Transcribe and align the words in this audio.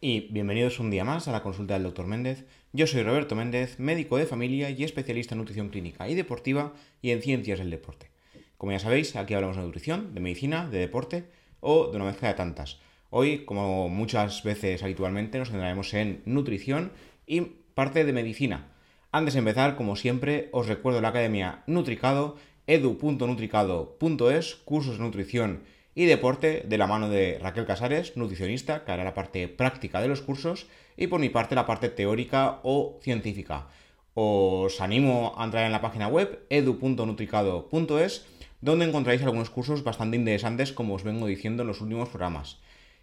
y 0.00 0.28
bienvenidos 0.30 0.78
un 0.78 0.90
día 0.90 1.04
más 1.04 1.26
a 1.26 1.32
la 1.32 1.42
consulta 1.42 1.74
del 1.74 1.82
Dr. 1.82 2.06
Méndez. 2.06 2.44
Yo 2.72 2.86
soy 2.86 3.02
Roberto 3.02 3.34
Méndez, 3.34 3.78
médico 3.80 4.16
de 4.16 4.26
familia 4.26 4.70
y 4.70 4.84
especialista 4.84 5.34
en 5.34 5.38
nutrición 5.38 5.70
clínica 5.70 6.08
y 6.08 6.14
deportiva 6.14 6.72
y 7.02 7.10
en 7.10 7.20
ciencias 7.20 7.58
del 7.58 7.70
deporte. 7.70 8.10
Como 8.56 8.72
ya 8.72 8.78
sabéis, 8.78 9.16
aquí 9.16 9.34
hablamos 9.34 9.56
de 9.56 9.62
nutrición, 9.62 10.14
de 10.14 10.20
medicina, 10.20 10.68
de 10.68 10.78
deporte 10.78 11.24
o 11.60 11.88
de 11.90 11.96
una 11.96 12.06
mezcla 12.06 12.28
de 12.28 12.34
tantas. 12.34 12.78
Hoy, 13.10 13.44
como 13.44 13.88
muchas 13.88 14.42
veces 14.42 14.82
habitualmente, 14.82 15.38
nos 15.38 15.50
centraremos 15.50 15.92
en 15.94 16.22
nutrición 16.26 16.92
y 17.26 17.40
parte 17.74 18.04
de 18.04 18.12
medicina. 18.12 18.68
Antes 19.10 19.34
de 19.34 19.40
empezar, 19.40 19.74
como 19.74 19.96
siempre, 19.96 20.48
os 20.52 20.68
recuerdo 20.68 21.00
la 21.00 21.08
academia 21.08 21.62
Nutricado, 21.66 22.36
edu.nutricado.es, 22.66 24.54
cursos 24.64 24.98
de 24.98 25.04
nutrición 25.04 25.62
y 25.98 26.06
deporte 26.06 26.62
de 26.64 26.78
la 26.78 26.86
mano 26.86 27.08
de 27.08 27.40
Raquel 27.42 27.66
Casares, 27.66 28.16
nutricionista, 28.16 28.84
que 28.84 28.92
hará 28.92 29.02
la 29.02 29.14
parte 29.14 29.48
práctica 29.48 30.00
de 30.00 30.06
los 30.06 30.22
cursos 30.22 30.68
y 30.96 31.08
por 31.08 31.18
mi 31.18 31.28
parte 31.28 31.56
la 31.56 31.66
parte 31.66 31.88
teórica 31.88 32.60
o 32.62 33.00
científica. 33.02 33.66
Os 34.14 34.80
animo 34.80 35.34
a 35.36 35.44
entrar 35.44 35.66
en 35.66 35.72
la 35.72 35.80
página 35.80 36.06
web 36.06 36.46
edu.nutricado.es 36.50 38.26
donde 38.60 38.84
encontráis 38.84 39.24
algunos 39.24 39.50
cursos 39.50 39.82
bastante 39.82 40.16
interesantes 40.16 40.72
como 40.72 40.94
os 40.94 41.02
vengo 41.02 41.26
diciendo 41.26 41.62
en 41.62 41.66
los 41.66 41.80
últimos 41.80 42.10
programas. 42.10 42.58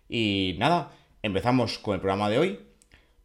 Y 0.08 0.56
nada, 0.58 0.94
empezamos 1.22 1.80
con 1.80 1.96
el 1.96 2.00
programa 2.00 2.30
de 2.30 2.40
hoy. 2.40 2.60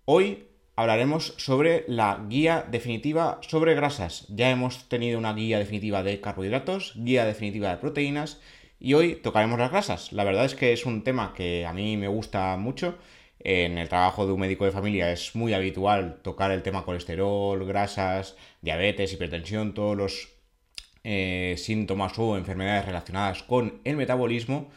Hoy 0.05 0.49
hablaremos 0.75 1.35
sobre 1.37 1.85
la 1.87 2.25
guía 2.29 2.67
definitiva 2.69 3.39
sobre 3.47 3.77
grasas. 3.77 4.27
Ya 4.31 4.51
hemos 4.51 4.89
tenido 4.89 5.17
una 5.17 5.33
guía 5.33 5.61
definitiva 5.61 6.03
de 6.03 6.21
carbohidratos, 6.21 6.95
guía 6.97 7.25
definitiva 7.25 7.71
de 7.71 7.77
proteínas 7.77 8.41
y 8.81 8.95
hoy 8.95 9.17
tocaremos 9.17 9.59
las 9.59 9.71
grasas. 9.71 10.13
La 10.13 10.25
verdad 10.25 10.47
es 10.47 10.55
que 10.55 10.73
es 10.73 10.87
un 10.87 11.05
tema 11.05 11.35
que 11.35 11.67
a 11.67 11.73
mí 11.73 11.97
me 11.99 12.09
gusta 12.09 12.57
mucho. 12.57 12.99
En 13.39 13.79
el 13.79 13.89
trabajo 13.89 14.27
de 14.27 14.33
un 14.33 14.41
médico 14.41 14.65
de 14.65 14.71
familia 14.73 15.13
es 15.13 15.35
muy 15.35 15.53
habitual 15.55 16.21
tocar 16.23 16.51
el 16.51 16.63
tema 16.63 16.85
colesterol, 16.85 17.65
grasas, 17.67 18.37
diabetes, 18.63 19.13
hipertensión, 19.13 19.75
todos 19.75 19.97
los 19.97 20.29
eh, 21.05 21.55
síntomas 21.59 22.19
o 22.19 22.37
enfermedades 22.37 22.87
relacionadas 22.87 23.43
con 23.43 23.81
el 23.85 23.97
metabolismo. 23.97 24.71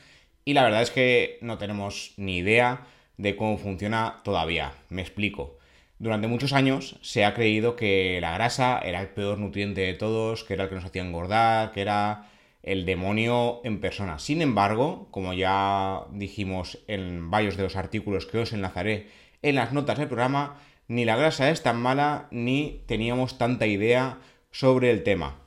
Y 0.46 0.54
la 0.54 0.64
verdad 0.64 0.82
es 0.82 0.92
que 0.92 1.38
no 1.42 1.58
tenemos 1.58 2.14
ni 2.18 2.38
idea 2.38 2.86
de 3.18 3.36
cómo 3.38 3.58
funciona 3.58 4.22
todavía. 4.24 4.74
Me 4.90 5.02
explico. 5.02 5.58
Durante 6.00 6.28
muchos 6.28 6.52
años 6.52 6.98
se 7.02 7.24
ha 7.24 7.34
creído 7.34 7.78
que 7.78 8.20
la 8.20 8.34
grasa 8.34 8.80
era 8.80 9.00
el 9.02 9.10
peor 9.10 9.38
nutriente 9.38 9.82
de 9.82 9.94
todos, 9.94 10.44
que 10.44 10.56
era 10.56 10.64
el 10.64 10.70
que 10.70 10.76
nos 10.76 10.86
hacía 10.86 11.04
engordar, 11.04 11.72
que 11.72 11.82
era 11.82 12.30
el 12.64 12.86
demonio 12.86 13.62
en 13.64 13.82
persona. 13.82 14.20
Sin 14.20 14.42
embargo, 14.42 15.08
como 15.12 15.34
ya 15.34 16.06
dijimos 16.12 16.80
en 16.88 17.30
varios 17.30 17.58
de 17.58 17.64
los 17.64 17.76
artículos 17.76 18.26
que 18.26 18.40
os 18.40 18.54
enlazaré 18.54 19.08
en 19.42 19.56
las 19.56 19.74
notas 19.74 19.98
del 19.98 20.08
programa, 20.08 20.58
ni 20.88 21.06
la 21.06 21.18
grasa 21.18 21.50
es 21.50 21.62
tan 21.62 21.78
mala 21.78 22.28
ni 22.32 22.82
teníamos 22.88 23.38
tanta 23.38 23.68
idea 23.68 24.20
sobre 24.52 24.92
el 24.92 25.04
tema. 25.04 25.40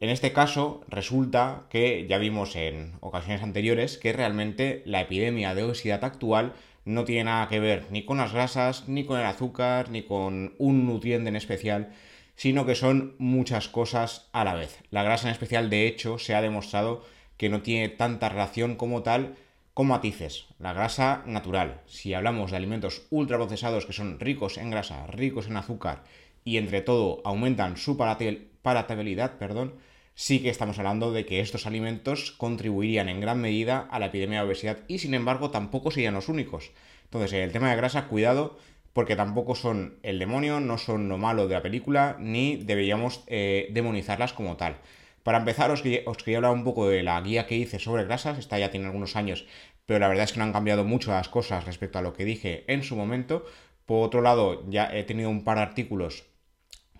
En 0.00 0.08
este 0.08 0.32
caso, 0.32 0.82
resulta 0.88 1.66
que 1.68 2.06
ya 2.08 2.18
vimos 2.18 2.56
en 2.56 2.94
ocasiones 3.00 3.42
anteriores 3.42 3.98
que 3.98 4.12
realmente 4.12 4.82
la 4.86 5.02
epidemia 5.02 5.54
de 5.54 5.62
obesidad 5.62 6.04
actual 6.04 6.54
no 6.86 7.04
tiene 7.04 7.24
nada 7.24 7.48
que 7.48 7.60
ver 7.60 7.84
ni 7.90 8.04
con 8.04 8.16
las 8.16 8.32
grasas, 8.32 8.88
ni 8.88 9.04
con 9.04 9.20
el 9.20 9.26
azúcar, 9.26 9.90
ni 9.90 10.02
con 10.02 10.54
un 10.58 10.86
nutriente 10.86 11.28
en 11.28 11.36
especial, 11.36 11.92
sino 12.40 12.64
que 12.64 12.74
son 12.74 13.16
muchas 13.18 13.68
cosas 13.68 14.30
a 14.32 14.44
la 14.44 14.54
vez. 14.54 14.78
La 14.88 15.02
grasa 15.02 15.28
en 15.28 15.32
especial, 15.32 15.68
de 15.68 15.86
hecho, 15.86 16.18
se 16.18 16.34
ha 16.34 16.40
demostrado 16.40 17.04
que 17.36 17.50
no 17.50 17.60
tiene 17.60 17.90
tanta 17.90 18.30
relación 18.30 18.76
como 18.76 19.02
tal 19.02 19.34
con 19.74 19.88
matices. 19.88 20.46
La 20.58 20.72
grasa 20.72 21.22
natural, 21.26 21.82
si 21.84 22.14
hablamos 22.14 22.50
de 22.50 22.56
alimentos 22.56 23.02
ultraprocesados 23.10 23.84
que 23.84 23.92
son 23.92 24.18
ricos 24.18 24.56
en 24.56 24.70
grasa, 24.70 25.06
ricos 25.06 25.48
en 25.48 25.58
azúcar 25.58 26.02
y 26.42 26.56
entre 26.56 26.80
todo 26.80 27.20
aumentan 27.26 27.76
su 27.76 27.98
palatabilidad, 27.98 29.36
perdón, 29.36 29.74
sí 30.14 30.40
que 30.40 30.48
estamos 30.48 30.78
hablando 30.78 31.12
de 31.12 31.26
que 31.26 31.40
estos 31.40 31.66
alimentos 31.66 32.32
contribuirían 32.32 33.10
en 33.10 33.20
gran 33.20 33.38
medida 33.38 33.86
a 33.90 33.98
la 33.98 34.06
epidemia 34.06 34.40
de 34.40 34.46
obesidad 34.46 34.78
y 34.88 35.00
sin 35.00 35.12
embargo 35.12 35.50
tampoco 35.50 35.90
serían 35.90 36.14
los 36.14 36.30
únicos. 36.30 36.70
Entonces, 37.04 37.34
en 37.34 37.42
el 37.42 37.52
tema 37.52 37.68
de 37.68 37.76
grasa, 37.76 38.06
cuidado 38.06 38.56
porque 38.92 39.16
tampoco 39.16 39.54
son 39.54 39.98
el 40.02 40.18
demonio, 40.18 40.60
no 40.60 40.78
son 40.78 41.08
lo 41.08 41.18
malo 41.18 41.46
de 41.48 41.54
la 41.54 41.62
película, 41.62 42.16
ni 42.18 42.56
deberíamos 42.56 43.22
eh, 43.26 43.68
demonizarlas 43.72 44.32
como 44.32 44.56
tal. 44.56 44.76
Para 45.22 45.38
empezar, 45.38 45.70
os, 45.70 45.82
quería 45.82 46.38
hablar 46.38 46.52
un 46.52 46.64
poco 46.64 46.88
de 46.88 47.02
la 47.02 47.20
guía 47.20 47.46
que 47.46 47.56
hice 47.56 47.78
sobre 47.78 48.04
grasas, 48.04 48.38
esta 48.38 48.58
ya 48.58 48.70
tiene 48.70 48.86
algunos 48.86 49.16
años, 49.16 49.46
pero 49.86 50.00
la 50.00 50.08
verdad 50.08 50.24
es 50.24 50.32
que 50.32 50.38
no 50.38 50.44
han 50.44 50.52
cambiado 50.52 50.84
mucho 50.84 51.10
las 51.10 51.28
cosas 51.28 51.66
respecto 51.66 51.98
a 51.98 52.02
lo 52.02 52.14
que 52.14 52.24
dije 52.24 52.64
en 52.68 52.82
su 52.82 52.96
momento. 52.96 53.44
Por 53.86 54.06
otro 54.06 54.22
lado, 54.22 54.64
ya 54.68 54.88
he 54.96 55.04
tenido 55.04 55.30
un 55.30 55.44
par 55.44 55.56
de 55.56 55.64
artículos 55.64 56.24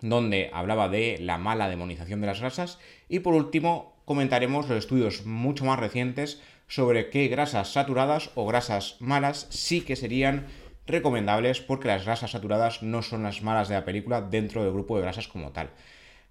donde 0.01 0.49
hablaba 0.53 0.89
de 0.89 1.17
la 1.19 1.37
mala 1.37 1.69
demonización 1.69 2.21
de 2.21 2.27
las 2.27 2.41
grasas. 2.41 2.79
Y 3.07 3.19
por 3.19 3.33
último, 3.33 3.95
comentaremos 4.05 4.67
los 4.67 4.77
estudios 4.77 5.25
mucho 5.25 5.63
más 5.63 5.79
recientes 5.79 6.41
sobre 6.67 7.09
qué 7.09 7.27
grasas 7.27 7.73
saturadas 7.73 8.31
o 8.35 8.45
grasas 8.45 8.97
malas 8.99 9.47
sí 9.49 9.81
que 9.81 9.95
serían 9.95 10.47
recomendables 10.91 11.61
porque 11.61 11.87
las 11.87 12.05
grasas 12.05 12.31
saturadas 12.31 12.83
no 12.83 13.01
son 13.01 13.23
las 13.23 13.41
malas 13.41 13.67
de 13.69 13.75
la 13.75 13.85
película 13.85 14.21
dentro 14.21 14.63
del 14.63 14.73
grupo 14.73 14.95
de 14.95 15.03
grasas 15.03 15.27
como 15.27 15.51
tal. 15.51 15.69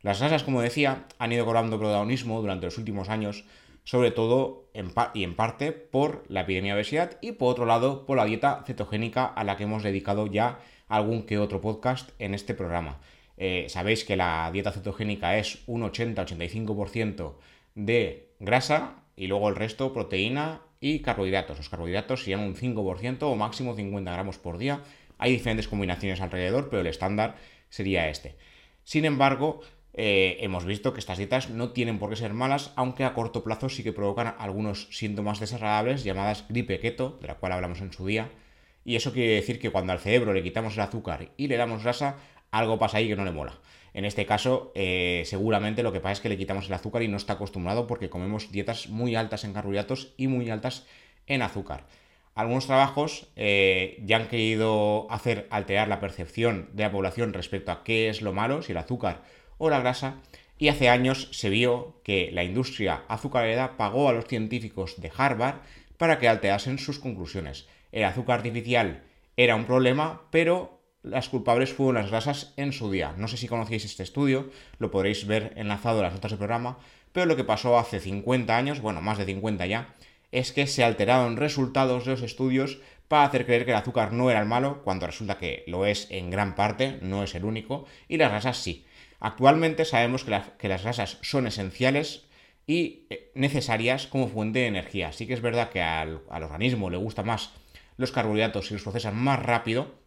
Las 0.02 0.20
grasas, 0.20 0.44
como 0.44 0.62
decía, 0.62 1.04
han 1.18 1.32
ido 1.32 1.44
cobrando 1.44 1.78
protagonismo 1.78 2.40
durante 2.40 2.66
los 2.66 2.78
últimos 2.78 3.08
años, 3.08 3.44
sobre 3.84 4.10
todo 4.10 4.70
y 5.14 5.24
en 5.24 5.34
parte 5.34 5.72
por 5.72 6.24
la 6.28 6.42
epidemia 6.42 6.74
de 6.74 6.80
obesidad 6.80 7.18
y 7.20 7.32
por 7.32 7.50
otro 7.50 7.66
lado 7.66 8.06
por 8.06 8.16
la 8.16 8.24
dieta 8.24 8.62
cetogénica 8.66 9.26
a 9.26 9.44
la 9.44 9.56
que 9.56 9.64
hemos 9.64 9.82
dedicado 9.82 10.26
ya 10.26 10.60
algún 10.88 11.24
que 11.24 11.38
otro 11.38 11.60
podcast 11.60 12.10
en 12.18 12.34
este 12.34 12.54
programa. 12.54 12.98
Eh, 13.36 13.66
sabéis 13.68 14.04
que 14.04 14.16
la 14.16 14.50
dieta 14.52 14.72
cetogénica 14.72 15.38
es 15.38 15.62
un 15.66 15.82
80-85% 15.82 17.34
de 17.74 18.34
grasa 18.38 19.02
y 19.16 19.26
luego 19.26 19.48
el 19.48 19.56
resto 19.56 19.92
proteína 19.92 20.60
y 20.80 21.00
carbohidratos. 21.00 21.58
Los 21.58 21.68
carbohidratos 21.68 22.20
serían 22.20 22.40
un 22.40 22.54
5% 22.54 23.18
o 23.22 23.36
máximo 23.36 23.74
50 23.74 24.10
gramos 24.12 24.38
por 24.38 24.58
día. 24.58 24.82
Hay 25.18 25.32
diferentes 25.32 25.68
combinaciones 25.68 26.20
alrededor, 26.20 26.70
pero 26.70 26.80
el 26.80 26.86
estándar 26.86 27.36
sería 27.68 28.08
este. 28.08 28.36
Sin 28.82 29.04
embargo, 29.04 29.60
eh, 29.92 30.38
hemos 30.40 30.64
visto 30.64 30.94
que 30.94 31.00
estas 31.00 31.18
dietas 31.18 31.50
no 31.50 31.70
tienen 31.70 31.98
por 31.98 32.10
qué 32.10 32.16
ser 32.16 32.32
malas, 32.32 32.72
aunque 32.76 33.04
a 33.04 33.12
corto 33.12 33.44
plazo 33.44 33.68
sí 33.68 33.82
que 33.82 33.92
provocan 33.92 34.34
algunos 34.38 34.88
síntomas 34.90 35.40
desagradables 35.40 36.04
llamadas 36.04 36.46
gripe 36.48 36.80
keto, 36.80 37.18
de 37.20 37.28
la 37.28 37.34
cual 37.34 37.52
hablamos 37.52 37.80
en 37.80 37.92
su 37.92 38.06
día. 38.06 38.30
Y 38.84 38.96
eso 38.96 39.12
quiere 39.12 39.34
decir 39.34 39.58
que 39.58 39.70
cuando 39.70 39.92
al 39.92 39.98
cerebro 39.98 40.32
le 40.32 40.42
quitamos 40.42 40.74
el 40.74 40.80
azúcar 40.80 41.28
y 41.36 41.48
le 41.48 41.58
damos 41.58 41.82
grasa, 41.82 42.16
algo 42.50 42.78
pasa 42.78 42.98
ahí 42.98 43.08
que 43.08 43.16
no 43.16 43.24
le 43.24 43.32
mola. 43.32 43.58
En 43.92 44.04
este 44.04 44.26
caso, 44.26 44.72
eh, 44.74 45.22
seguramente 45.26 45.82
lo 45.82 45.92
que 45.92 46.00
pasa 46.00 46.12
es 46.12 46.20
que 46.20 46.28
le 46.28 46.38
quitamos 46.38 46.66
el 46.66 46.74
azúcar 46.74 47.02
y 47.02 47.08
no 47.08 47.16
está 47.16 47.34
acostumbrado 47.34 47.86
porque 47.86 48.10
comemos 48.10 48.52
dietas 48.52 48.88
muy 48.88 49.16
altas 49.16 49.44
en 49.44 49.52
carbohidratos 49.52 50.14
y 50.16 50.28
muy 50.28 50.50
altas 50.50 50.86
en 51.26 51.42
azúcar. 51.42 51.86
Algunos 52.34 52.66
trabajos 52.66 53.26
eh, 53.36 54.00
ya 54.04 54.16
han 54.16 54.28
querido 54.28 55.06
hacer 55.10 55.46
alterar 55.50 55.88
la 55.88 56.00
percepción 56.00 56.70
de 56.72 56.84
la 56.84 56.92
población 56.92 57.32
respecto 57.32 57.72
a 57.72 57.82
qué 57.82 58.08
es 58.08 58.22
lo 58.22 58.32
malo, 58.32 58.62
si 58.62 58.72
el 58.72 58.78
azúcar 58.78 59.22
o 59.58 59.68
la 59.68 59.80
grasa, 59.80 60.20
y 60.56 60.68
hace 60.68 60.88
años 60.88 61.28
se 61.32 61.50
vio 61.50 62.00
que 62.04 62.30
la 62.32 62.44
industria 62.44 63.02
azucarera 63.08 63.76
pagó 63.76 64.08
a 64.08 64.12
los 64.12 64.26
científicos 64.26 65.00
de 65.00 65.10
Harvard 65.16 65.56
para 65.96 66.18
que 66.18 66.28
alterasen 66.28 66.78
sus 66.78 66.98
conclusiones. 66.98 67.66
El 67.92 68.04
azúcar 68.04 68.38
artificial 68.38 69.02
era 69.36 69.56
un 69.56 69.64
problema, 69.64 70.22
pero 70.30 70.79
las 71.02 71.28
culpables 71.28 71.72
fueron 71.72 72.02
las 72.02 72.10
grasas 72.10 72.52
en 72.56 72.72
su 72.72 72.90
día. 72.90 73.14
No 73.16 73.28
sé 73.28 73.36
si 73.36 73.48
conocéis 73.48 73.84
este 73.84 74.02
estudio, 74.02 74.50
lo 74.78 74.90
podréis 74.90 75.26
ver 75.26 75.52
enlazado 75.56 75.98
en 75.98 76.04
las 76.04 76.12
notas 76.14 76.32
del 76.32 76.38
programa, 76.38 76.78
pero 77.12 77.26
lo 77.26 77.36
que 77.36 77.44
pasó 77.44 77.78
hace 77.78 78.00
50 78.00 78.56
años, 78.56 78.80
bueno, 78.80 79.00
más 79.00 79.18
de 79.18 79.24
50 79.24 79.66
ya, 79.66 79.94
es 80.32 80.52
que 80.52 80.66
se 80.66 80.84
alteraron 80.84 81.36
resultados 81.36 82.04
de 82.04 82.12
los 82.12 82.22
estudios 82.22 82.78
para 83.08 83.24
hacer 83.24 83.44
creer 83.44 83.64
que 83.64 83.72
el 83.72 83.76
azúcar 83.76 84.12
no 84.12 84.30
era 84.30 84.40
el 84.40 84.46
malo, 84.46 84.82
cuando 84.84 85.06
resulta 85.06 85.38
que 85.38 85.64
lo 85.66 85.86
es 85.86 86.06
en 86.10 86.30
gran 86.30 86.54
parte, 86.54 86.98
no 87.02 87.24
es 87.24 87.34
el 87.34 87.44
único, 87.44 87.86
y 88.06 88.16
las 88.16 88.30
grasas 88.30 88.58
sí. 88.58 88.84
Actualmente 89.18 89.84
sabemos 89.84 90.24
que, 90.24 90.68
las 90.68 90.82
grasas 90.82 91.18
son 91.20 91.46
esenciales 91.46 92.26
y 92.66 93.06
eh, 93.10 93.32
necesarias 93.34 94.06
como 94.06 94.28
fuente 94.28 94.60
de 94.60 94.66
energía. 94.68 95.08
Así 95.08 95.26
que 95.26 95.34
es 95.34 95.40
verdad 95.40 95.70
que 95.70 95.82
al, 95.82 96.22
al 96.30 96.42
organismo 96.44 96.88
le 96.88 96.96
gusta 96.96 97.22
más 97.22 97.50
los 97.96 98.12
carbohidratos 98.12 98.70
y 98.70 98.74
los 98.74 98.82
procesan 98.82 99.16
más 99.16 99.42
rápido, 99.42 99.99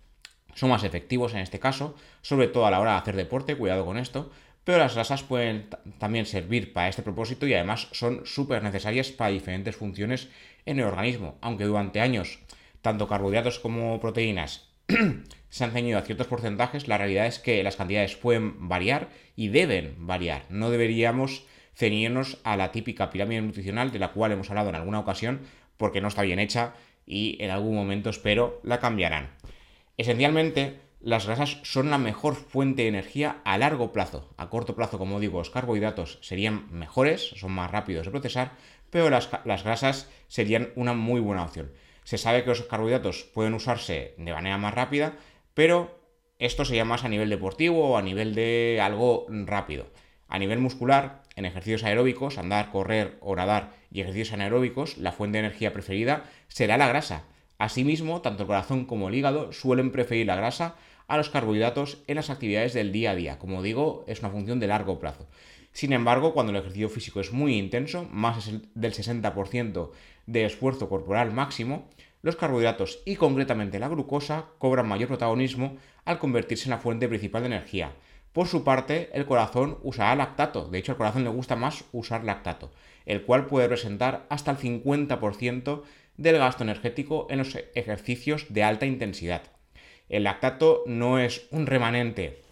son 0.56 0.70
más 0.70 0.84
efectivos 0.84 1.34
en 1.34 1.40
este 1.40 1.60
caso, 1.60 1.96
sobre 2.22 2.48
todo 2.48 2.66
a 2.66 2.72
la 2.72 2.80
hora 2.80 2.92
de 2.94 2.98
hacer 2.98 3.16
deporte, 3.16 3.56
cuidado 3.56 3.86
con 3.86 3.98
esto, 3.98 4.32
pero 4.64 4.78
las 4.78 4.96
grasas 4.96 5.24
pueden 5.24 5.68
también 5.98 6.26
servir 6.26 6.74
para 6.74 6.88
este 6.88 7.04
propósito 7.04 7.48
y 7.48 7.54
además 7.54 7.90
son 7.92 8.26
súper 8.26 8.64
necesarias 8.64 9.12
para 9.12 9.32
diferentes 9.32 9.76
funciones 9.76 10.30
en 10.66 10.80
el 10.80 10.86
organismo, 10.86 11.38
aunque 11.42 11.66
durante 11.66 12.00
años 12.00 12.40
tanto 12.82 13.08
carbohidratos 13.08 13.60
como 13.60 14.00
proteínas 14.00 14.70
se 15.50 15.64
han 15.64 15.72
ceñido 15.72 15.98
a 15.98 16.04
ciertos 16.04 16.28
porcentajes, 16.28 16.88
la 16.88 16.98
realidad 16.98 17.28
es 17.28 17.40
que 17.40 17.64
las 17.64 17.76
cantidades 17.76 18.16
pueden 18.16 18.68
variar 18.68 19.10
y 19.36 19.50
deben 19.50 19.96
variar. 20.00 20.46
No 20.50 20.70
deberíamos 20.70 21.46
ceñirnos 21.76 22.40
a 22.44 22.58
la 22.58 22.72
típica 22.72 23.10
pirámide 23.10 23.42
nutricional 23.42 23.92
de 23.92 24.00
la 24.00 24.12
cual 24.12 24.32
hemos 24.32 24.50
hablado 24.50 24.70
en 24.70 24.76
alguna 24.76 25.00
ocasión 25.00 25.42
porque 25.78 26.02
no 26.02 26.08
está 26.08 26.22
bien 26.22 26.40
hecha 26.40 26.74
y 27.06 27.38
en 27.40 27.52
algún 27.52 27.76
momento 27.76 28.10
espero 28.10 28.60
la 28.64 28.80
cambiarán. 28.80 29.30
Esencialmente, 29.98 30.80
las 31.00 31.26
grasas 31.28 31.60
son 31.64 31.90
la 31.90 31.98
mejor 31.98 32.36
fuente 32.36 32.84
de 32.84 32.88
energía 32.88 33.42
a 33.44 33.58
largo 33.58 33.92
plazo. 33.92 34.34
A 34.38 34.50
corto 34.50 34.76
plazo, 34.76 34.98
como 34.98 35.20
digo, 35.20 35.40
los 35.40 35.50
carbohidratos 35.50 36.18
serían 36.22 36.72
mejores, 36.72 37.34
son 37.36 37.52
más 37.52 37.70
rápidos 37.70 38.06
de 38.06 38.12
procesar, 38.12 38.54
pero 38.90 39.10
las, 39.10 39.30
grasas 39.64 40.10
serían 40.28 40.70
una 40.76 40.94
muy 40.94 41.20
buena 41.20 41.44
opción. 41.44 41.72
Se 42.06 42.18
sabe 42.18 42.44
que 42.44 42.50
los 42.50 42.62
carbohidratos 42.62 43.24
pueden 43.24 43.54
usarse 43.54 44.14
de 44.18 44.34
manera 44.34 44.58
más 44.58 44.74
rápida, 44.74 45.18
pero 45.54 46.00
esto 46.40 46.64
sería 46.64 46.86
más 46.86 47.04
a 47.04 47.10
nivel 47.10 47.30
deportivo 47.30 47.90
o 47.90 47.98
a 47.98 48.02
nivel 48.02 48.34
de 48.34 48.80
algo 48.82 49.26
rápido. 49.30 49.88
A 50.28 50.40
nivel 50.40 50.60
muscular, 50.60 51.24
en 51.36 51.46
ejercicios 51.46 51.84
aeróbicos, 51.84 52.38
andar, 52.38 52.72
correr 52.72 53.18
o 53.20 53.36
nadar 53.36 53.74
y 53.92 54.02
ejercicios 54.02 54.34
anaeróbicos, 54.34 54.98
la 54.98 55.12
fuente 55.12 55.38
de 55.38 55.48
energía 55.48 55.74
preferida 55.74 56.24
será 56.48 56.78
la 56.78 56.88
grasa. 56.88 57.26
Asimismo, 57.64 58.20
tanto 58.20 58.44
el 58.44 58.48
corazón 58.48 58.84
como 58.84 59.08
el 59.08 59.16
hígado 59.16 59.54
suelen 59.54 59.94
preferir 59.94 60.28
la 60.28 60.36
grasa 60.36 60.76
a 61.08 61.16
los 61.16 61.30
carbohidratos 61.30 62.00
en 62.08 62.18
las 62.18 62.30
actividades 62.30 62.74
del 62.74 62.92
día 62.92 63.12
a 63.12 63.16
día. 63.16 63.40
Como 63.40 63.64
digo, 63.64 64.04
es 64.06 64.20
una 64.20 64.32
función 64.32 64.60
de 64.60 64.68
largo 64.68 65.00
plazo. 65.00 65.30
Sin 65.72 65.94
embargo, 65.94 66.34
cuando 66.34 66.52
el 66.52 66.58
ejercicio 66.58 66.90
físico 66.90 67.22
es 67.22 67.32
muy 67.32 67.58
intenso, 67.58 68.06
más 68.12 68.52
del 68.76 68.94
60% 68.94 69.92
de 70.26 70.44
esfuerzo 70.44 70.90
corporal 70.90 71.32
máximo, 71.32 71.88
los 72.22 72.36
carbohidratos 72.36 73.00
y 73.06 73.16
concretamente 73.16 73.80
la 73.80 73.88
glucosa 73.88 74.48
cobran 74.58 74.90
mayor 74.90 75.08
protagonismo 75.08 75.78
al 76.04 76.20
convertirse 76.20 76.66
en 76.66 76.72
la 76.72 76.80
fuente 76.80 77.08
principal 77.08 77.44
de 77.44 77.48
energía. 77.48 77.94
Por 78.34 78.48
su 78.48 78.66
parte, 78.66 79.10
el 79.14 79.26
corazón 79.26 79.78
usará 79.84 80.16
lactato, 80.16 80.68
de 80.68 80.80
hecho 80.80 80.92
al 80.92 80.98
corazón 80.98 81.24
le 81.24 81.30
gusta 81.30 81.56
más 81.56 81.86
usar 81.94 82.26
lactato, 82.26 82.72
el 83.06 83.24
cual 83.24 83.46
puede 83.46 83.68
representar 83.68 84.26
hasta 84.30 84.52
el 84.52 84.58
50% 84.58 85.84
del 86.18 86.38
gasto 86.38 86.64
energético 86.64 87.28
en 87.30 87.40
los 87.40 87.58
ejercicios 87.76 88.48
de 88.50 88.64
alta 88.64 88.86
intensidad. 88.86 89.44
El 90.10 90.24
lactato 90.24 90.84
no 90.86 91.20
es 91.20 91.48
un 91.52 91.66
remanente 91.66 92.44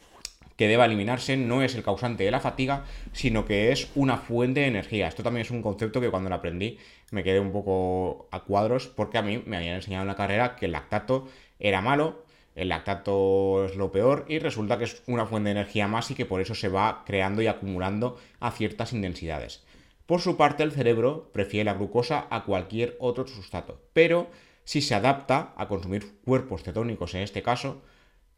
que 0.61 0.67
deba 0.67 0.85
eliminarse, 0.85 1.37
no 1.37 1.63
es 1.63 1.73
el 1.73 1.83
causante 1.83 2.23
de 2.23 2.31
la 2.31 2.39
fatiga, 2.39 2.85
sino 3.13 3.45
que 3.45 3.71
es 3.71 3.89
una 3.95 4.17
fuente 4.17 4.59
de 4.59 4.67
energía. 4.67 5.07
Esto 5.07 5.23
también 5.23 5.45
es 5.45 5.51
un 5.51 5.63
concepto 5.63 5.99
que 5.99 6.11
cuando 6.11 6.29
lo 6.29 6.35
aprendí 6.35 6.77
me 7.09 7.23
quedé 7.23 7.39
un 7.39 7.51
poco 7.51 8.27
a 8.31 8.41
cuadros 8.41 8.87
porque 8.87 9.17
a 9.17 9.23
mí 9.23 9.41
me 9.45 9.57
habían 9.57 9.75
enseñado 9.75 10.03
en 10.03 10.07
la 10.07 10.15
carrera 10.15 10.55
que 10.55 10.67
el 10.67 10.73
lactato 10.73 11.27
era 11.59 11.81
malo, 11.81 12.25
el 12.55 12.69
lactato 12.69 13.65
es 13.65 13.75
lo 13.75 13.91
peor 13.91 14.25
y 14.27 14.39
resulta 14.39 14.77
que 14.77 14.83
es 14.83 15.01
una 15.07 15.25
fuente 15.25 15.47
de 15.47 15.59
energía 15.59 15.87
más 15.87 16.11
y 16.11 16.15
que 16.15 16.25
por 16.25 16.41
eso 16.41 16.53
se 16.53 16.69
va 16.69 17.03
creando 17.05 17.41
y 17.41 17.47
acumulando 17.47 18.19
a 18.39 18.51
ciertas 18.51 18.93
intensidades. 18.93 19.63
Por 20.05 20.21
su 20.21 20.37
parte, 20.37 20.63
el 20.63 20.71
cerebro 20.71 21.31
prefiere 21.33 21.65
la 21.65 21.73
glucosa 21.73 22.27
a 22.29 22.43
cualquier 22.43 22.97
otro 22.99 23.27
sustrato, 23.27 23.81
pero 23.93 24.27
si 24.63 24.81
se 24.81 24.95
adapta 24.95 25.53
a 25.57 25.67
consumir 25.67 26.19
cuerpos 26.23 26.63
cetónicos 26.63 27.15
en 27.15 27.21
este 27.21 27.41
caso, 27.41 27.81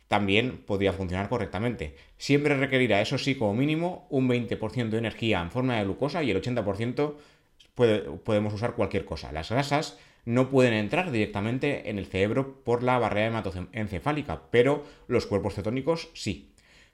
también 0.07 0.57
podría 0.57 0.94
funcionar 0.94 1.30
correctamente. 1.30 1.95
Siempre 2.18 2.56
requerirá, 2.56 3.01
eso 3.01 3.18
sí, 3.18 3.36
como 3.36 3.54
mínimo, 3.54 4.07
un 4.10 4.30
20% 4.30 4.89
de 4.89 4.98
energía 4.98 5.42
en 5.42 5.51
forma 5.51 5.77
de 5.77 5.86
glucosa 5.86 6.24
y 6.24 6.31
el 6.31 6.42
80% 6.42 7.15
podemos 8.24 8.54
usar 8.54 8.75
cualquier 8.75 9.06
cosa. 9.06 9.31
Las 9.31 9.50
grasas 9.50 9.98
no 10.25 10.50
pueden 10.50 10.74
entrar 10.74 11.12
directamente 11.12 11.89
en 11.89 11.98
el 11.98 12.06
cerebro 12.06 12.63
por 12.63 12.83
la 12.83 13.00
barrera 13.00 13.27
hematoencefálica, 13.27 14.44
pero 14.51 14.83
los 15.07 15.25
cuerpos 15.25 15.56
cetónicos 15.56 16.10
sí. 16.13 16.52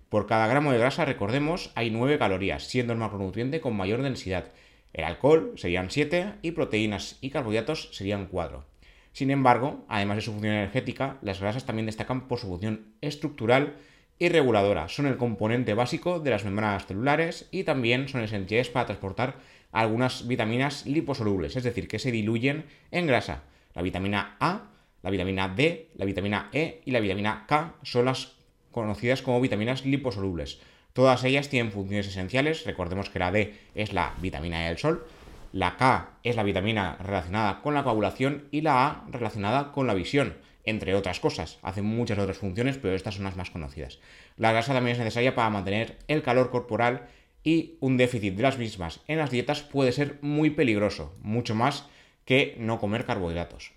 Por 0.09 0.25
cada 0.25 0.47
gramo 0.47 0.71
de 0.71 0.79
grasa, 0.79 1.05
recordemos, 1.05 1.71
hay 1.75 1.91
9 1.91 2.17
calorías, 2.17 2.63
siendo 2.63 2.93
el 2.93 2.99
macronutriente 2.99 3.61
con 3.61 3.77
mayor 3.77 4.01
densidad. 4.01 4.45
El 4.91 5.03
alcohol 5.03 5.53
serían 5.55 5.91
7 5.91 6.33
y 6.41 6.51
proteínas 6.51 7.19
y 7.21 7.29
carbohidratos 7.29 7.89
serían 7.91 8.25
4. 8.25 8.65
Sin 9.11 9.29
embargo, 9.29 9.85
además 9.87 10.17
de 10.17 10.21
su 10.23 10.31
función 10.31 10.53
energética, 10.53 11.17
las 11.21 11.39
grasas 11.39 11.65
también 11.65 11.85
destacan 11.85 12.27
por 12.27 12.39
su 12.39 12.47
función 12.47 12.93
estructural 13.01 13.75
y 14.17 14.29
reguladora. 14.29 14.89
Son 14.89 15.05
el 15.05 15.17
componente 15.17 15.75
básico 15.75 16.19
de 16.19 16.31
las 16.31 16.43
membranas 16.43 16.87
celulares 16.87 17.47
y 17.51 17.63
también 17.63 18.07
son 18.07 18.21
esenciales 18.21 18.69
para 18.69 18.87
transportar 18.87 19.35
algunas 19.71 20.27
vitaminas 20.27 20.87
liposolubles, 20.87 21.55
es 21.55 21.63
decir, 21.63 21.87
que 21.87 21.99
se 21.99 22.11
diluyen 22.11 22.65
en 22.89 23.05
grasa. 23.05 23.43
La 23.75 23.83
vitamina 23.83 24.37
A, 24.39 24.71
la 25.03 25.11
vitamina 25.11 25.49
D, 25.49 25.89
la 25.95 26.05
vitamina 26.05 26.49
E 26.51 26.81
y 26.85 26.91
la 26.91 26.99
vitamina 26.99 27.45
K 27.47 27.75
son 27.83 28.05
las 28.05 28.38
conocidas 28.71 29.21
como 29.21 29.41
vitaminas 29.41 29.85
liposolubles. 29.85 30.59
Todas 30.93 31.23
ellas 31.23 31.49
tienen 31.49 31.71
funciones 31.71 32.07
esenciales, 32.07 32.65
recordemos 32.65 33.09
que 33.09 33.19
la 33.19 33.31
D 33.31 33.53
es 33.75 33.93
la 33.93 34.13
vitamina 34.21 34.65
E 34.65 34.69
del 34.69 34.77
sol, 34.77 35.05
la 35.51 35.77
K 35.77 36.09
es 36.23 36.35
la 36.35 36.43
vitamina 36.43 36.97
relacionada 36.99 37.61
con 37.61 37.73
la 37.73 37.83
coagulación 37.83 38.47
y 38.51 38.61
la 38.61 38.87
A 38.87 39.05
relacionada 39.09 39.71
con 39.71 39.87
la 39.87 39.93
visión, 39.93 40.37
entre 40.63 40.95
otras 40.95 41.19
cosas. 41.19 41.57
Hacen 41.61 41.85
muchas 41.85 42.19
otras 42.19 42.37
funciones, 42.37 42.77
pero 42.77 42.95
estas 42.95 43.15
son 43.15 43.23
las 43.23 43.35
más 43.35 43.49
conocidas. 43.49 43.99
La 44.37 44.51
grasa 44.51 44.73
también 44.73 44.93
es 44.93 44.99
necesaria 44.99 45.35
para 45.35 45.49
mantener 45.49 45.97
el 46.07 46.21
calor 46.21 46.51
corporal 46.51 47.07
y 47.43 47.77
un 47.79 47.97
déficit 47.97 48.35
de 48.35 48.43
las 48.43 48.57
mismas 48.57 48.99
en 49.07 49.17
las 49.17 49.31
dietas 49.31 49.61
puede 49.61 49.91
ser 49.91 50.17
muy 50.21 50.49
peligroso, 50.49 51.15
mucho 51.21 51.55
más 51.55 51.85
que 52.25 52.55
no 52.59 52.79
comer 52.79 53.05
carbohidratos. 53.05 53.71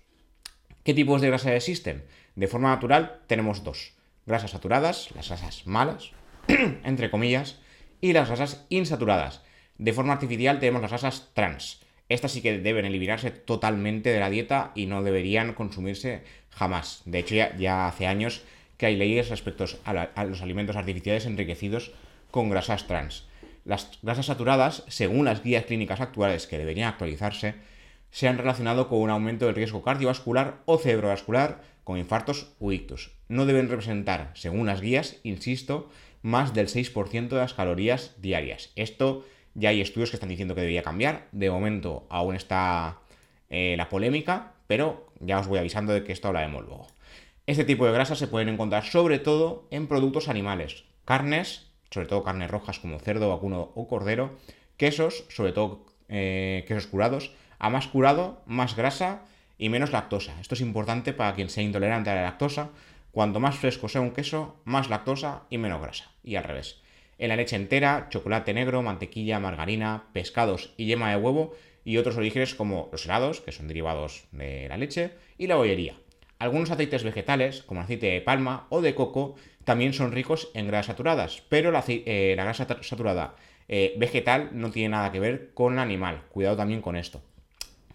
¿Qué 0.83 0.93
tipos 0.93 1.21
de 1.21 1.29
grasas 1.29 1.53
existen? 1.53 2.03
De 2.35 2.47
forma 2.47 2.69
natural 2.69 3.21
tenemos 3.27 3.63
dos. 3.63 3.93
Grasas 4.25 4.51
saturadas, 4.51 5.09
las 5.15 5.27
grasas 5.27 5.67
malas, 5.67 6.11
entre 6.47 7.11
comillas, 7.11 7.59
y 8.01 8.13
las 8.13 8.27
grasas 8.27 8.65
insaturadas. 8.69 9.41
De 9.77 9.93
forma 9.93 10.13
artificial 10.13 10.59
tenemos 10.59 10.81
las 10.81 10.91
grasas 10.91 11.31
trans. 11.33 11.81
Estas 12.09 12.31
sí 12.31 12.41
que 12.41 12.59
deben 12.59 12.85
eliminarse 12.85 13.31
totalmente 13.31 14.09
de 14.11 14.19
la 14.19 14.29
dieta 14.29 14.71
y 14.75 14.85
no 14.85 15.03
deberían 15.03 15.53
consumirse 15.53 16.23
jamás. 16.49 17.01
De 17.05 17.19
hecho, 17.19 17.35
ya, 17.35 17.87
hace 17.87 18.07
años 18.07 18.43
que 18.77 18.85
hay 18.85 18.95
leyes 18.95 19.29
respecto 19.29 19.65
a 19.85 20.25
los 20.25 20.41
alimentos 20.41 20.75
artificiales 20.75 21.25
enriquecidos 21.25 21.91
con 22.29 22.49
grasas 22.49 22.87
trans. 22.87 23.25
Las 23.65 23.99
grasas 24.01 24.25
saturadas, 24.25 24.83
según 24.87 25.25
las 25.25 25.41
guías 25.41 25.65
clínicas 25.65 26.01
actuales 26.01 26.47
que 26.47 26.57
deberían 26.57 26.89
actualizarse, 26.89 27.55
se 28.11 28.27
han 28.27 28.37
relacionado 28.37 28.89
con 28.89 28.99
un 28.99 29.09
aumento 29.09 29.45
del 29.45 29.55
riesgo 29.55 29.81
cardiovascular 29.81 30.61
o 30.65 30.77
cerebrovascular 30.77 31.61
con 31.83 31.97
infartos 31.97 32.53
o 32.59 32.71
ictus. 32.71 33.11
No 33.33 33.47
deben 33.47 33.67
representar, 33.67 34.29
según 34.35 34.67
las 34.67 34.79
guías, 34.79 35.19
insisto, 35.23 35.89
más 36.21 36.53
del 36.53 36.67
6% 36.67 37.29
de 37.29 37.37
las 37.37 37.55
calorías 37.55 38.13
diarias. 38.21 38.69
Esto 38.75 39.25
ya 39.55 39.69
hay 39.69 39.81
estudios 39.81 40.11
que 40.11 40.17
están 40.17 40.29
diciendo 40.29 40.53
que 40.53 40.61
debería 40.61 40.83
cambiar. 40.83 41.29
De 41.31 41.49
momento 41.49 42.05
aún 42.11 42.35
está 42.35 42.99
eh, 43.49 43.73
la 43.75 43.89
polémica, 43.89 44.51
pero 44.67 45.07
ya 45.19 45.39
os 45.39 45.47
voy 45.47 45.57
avisando 45.57 45.93
de 45.93 46.03
que 46.03 46.11
esto 46.11 46.27
hablaremos 46.27 46.63
luego. 46.63 46.85
Este 47.47 47.63
tipo 47.63 47.87
de 47.87 47.93
grasas 47.93 48.19
se 48.19 48.27
pueden 48.27 48.49
encontrar 48.49 48.83
sobre 48.83 49.17
todo 49.17 49.67
en 49.71 49.87
productos 49.87 50.29
animales, 50.29 50.83
carnes, 51.03 51.71
sobre 51.89 52.05
todo 52.05 52.23
carnes 52.23 52.51
rojas 52.51 52.77
como 52.77 52.99
cerdo, 52.99 53.29
vacuno 53.29 53.71
o 53.73 53.87
cordero, 53.87 54.37
quesos, 54.77 55.25
sobre 55.29 55.53
todo 55.53 55.87
eh, 56.07 56.65
quesos 56.67 56.85
curados, 56.85 57.31
a 57.57 57.71
más 57.71 57.87
curado, 57.87 58.43
más 58.45 58.75
grasa 58.75 59.23
y 59.57 59.69
menos 59.69 59.91
lactosa. 59.91 60.39
Esto 60.39 60.53
es 60.53 60.61
importante 60.61 61.13
para 61.13 61.33
quien 61.33 61.49
sea 61.49 61.63
intolerante 61.63 62.11
a 62.11 62.15
la 62.15 62.21
lactosa. 62.21 62.69
Cuanto 63.13 63.39
más 63.39 63.55
fresco 63.57 63.87
sea 63.87 64.01
un 64.01 64.09
queso, 64.09 64.55
más 64.65 64.89
lactosa 64.89 65.43
y 65.51 65.59
menos 65.59 65.79
grasa. 65.79 66.09
Y 66.23 66.35
al 66.35 66.45
revés. 66.45 66.81
En 67.19 67.29
la 67.29 67.35
leche 67.35 67.55
entera, 67.55 68.07
chocolate 68.09 68.55
negro, 68.55 68.81
mantequilla, 68.81 69.39
margarina, 69.39 70.05
pescados 70.13 70.73
y 70.77 70.87
yema 70.87 71.11
de 71.11 71.17
huevo 71.17 71.53
y 71.85 71.97
otros 71.97 72.17
orígenes 72.17 72.55
como 72.55 72.89
los 72.91 73.05
helados, 73.05 73.39
que 73.39 73.51
son 73.51 73.67
derivados 73.67 74.25
de 74.31 74.67
la 74.67 74.77
leche, 74.77 75.11
y 75.37 75.45
la 75.45 75.57
bollería. 75.57 75.93
Algunos 76.39 76.71
aceites 76.71 77.03
vegetales, 77.03 77.61
como 77.61 77.81
el 77.81 77.85
aceite 77.85 78.07
de 78.07 78.21
palma 78.21 78.65
o 78.71 78.81
de 78.81 78.95
coco, 78.95 79.35
también 79.63 79.93
son 79.93 80.11
ricos 80.11 80.49
en 80.55 80.65
grasas 80.65 80.87
saturadas, 80.87 81.43
pero 81.49 81.69
la, 81.69 81.83
eh, 81.87 82.33
grasa 82.35 82.65
saturada 82.81 83.35
eh, 83.67 83.93
vegetal 83.95 84.49
no 84.53 84.71
tiene 84.71 84.89
nada 84.89 85.11
que 85.11 85.19
ver 85.19 85.53
con 85.53 85.77
animal. 85.77 86.23
Cuidado 86.31 86.57
también 86.57 86.81
con 86.81 86.95
esto. 86.95 87.21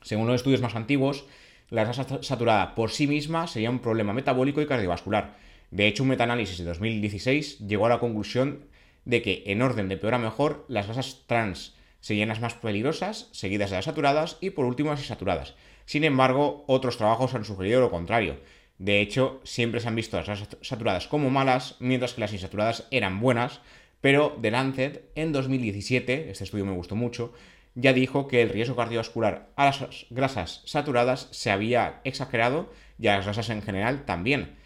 Según 0.00 0.28
los 0.28 0.36
estudios 0.36 0.60
más 0.60 0.76
antiguos, 0.76 1.26
la 1.70 1.84
grasa 1.84 2.22
saturada 2.22 2.74
por 2.74 2.90
sí 2.90 3.06
misma 3.06 3.46
sería 3.46 3.70
un 3.70 3.80
problema 3.80 4.12
metabólico 4.12 4.60
y 4.60 4.66
cardiovascular. 4.66 5.36
De 5.70 5.86
hecho, 5.86 6.02
un 6.02 6.10
metaanálisis 6.10 6.58
de 6.58 6.64
2016 6.64 7.58
llegó 7.66 7.86
a 7.86 7.90
la 7.90 8.00
conclusión 8.00 8.64
de 9.04 9.22
que, 9.22 9.42
en 9.46 9.62
orden 9.62 9.88
de 9.88 9.96
peor 9.96 10.14
a 10.14 10.18
mejor, 10.18 10.64
las 10.68 10.86
grasas 10.86 11.24
trans 11.26 11.74
serían 12.00 12.28
las 12.28 12.40
más 12.40 12.54
peligrosas, 12.54 13.28
seguidas 13.32 13.70
de 13.70 13.76
las 13.76 13.84
saturadas 13.84 14.38
y 14.40 14.50
por 14.50 14.64
último 14.64 14.90
las 14.90 15.00
insaturadas. 15.00 15.54
Sin 15.84 16.04
embargo, 16.04 16.64
otros 16.66 16.96
trabajos 16.96 17.34
han 17.34 17.44
sugerido 17.44 17.80
lo 17.80 17.90
contrario. 17.90 18.36
De 18.78 19.00
hecho, 19.00 19.40
siempre 19.44 19.80
se 19.80 19.88
han 19.88 19.96
visto 19.96 20.16
las 20.16 20.48
saturadas 20.62 21.08
como 21.08 21.30
malas, 21.30 21.76
mientras 21.80 22.14
que 22.14 22.20
las 22.20 22.32
insaturadas 22.32 22.86
eran 22.90 23.20
buenas, 23.20 23.60
pero 24.00 24.38
The 24.40 24.50
Lancet 24.50 25.10
en 25.16 25.32
2017, 25.32 26.30
este 26.30 26.44
estudio 26.44 26.64
me 26.64 26.72
gustó 26.72 26.94
mucho, 26.94 27.32
ya 27.80 27.92
dijo 27.92 28.26
que 28.26 28.42
el 28.42 28.48
riesgo 28.48 28.74
cardiovascular 28.74 29.50
a 29.54 29.66
las 29.66 30.06
grasas 30.10 30.62
saturadas 30.64 31.28
se 31.30 31.52
había 31.52 32.00
exagerado 32.02 32.72
y 32.98 33.06
a 33.06 33.16
las 33.16 33.24
grasas 33.24 33.50
en 33.50 33.62
general 33.62 34.04
también. 34.04 34.56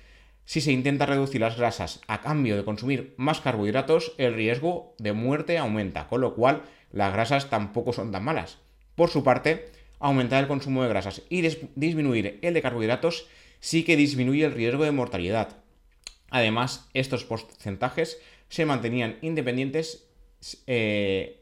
Si 0.46 0.62
se 0.62 0.72
intenta 0.72 1.04
reducir 1.04 1.42
las 1.42 1.58
grasas 1.58 2.00
a 2.08 2.22
cambio 2.22 2.56
de 2.56 2.64
consumir 2.64 3.14
más 3.18 3.42
carbohidratos, 3.42 4.14
el 4.16 4.32
riesgo 4.34 4.94
de 4.98 5.12
muerte 5.12 5.58
aumenta, 5.58 6.08
con 6.08 6.22
lo 6.22 6.34
cual 6.34 6.62
las 6.90 7.12
grasas 7.12 7.50
tampoco 7.50 7.92
son 7.92 8.12
tan 8.12 8.24
malas. 8.24 8.58
Por 8.94 9.10
su 9.10 9.22
parte, 9.22 9.66
aumentar 9.98 10.42
el 10.42 10.48
consumo 10.48 10.82
de 10.82 10.88
grasas 10.88 11.20
y 11.28 11.42
disminuir 11.74 12.38
el 12.40 12.54
de 12.54 12.62
carbohidratos 12.62 13.28
sí 13.60 13.84
que 13.84 13.96
disminuye 13.96 14.46
el 14.46 14.54
riesgo 14.54 14.84
de 14.84 14.90
mortalidad. 14.90 15.58
Además, 16.30 16.88
estos 16.94 17.24
porcentajes 17.24 18.18
se 18.48 18.64
mantenían 18.64 19.18
independientes 19.20 20.08
eh, 20.66 21.41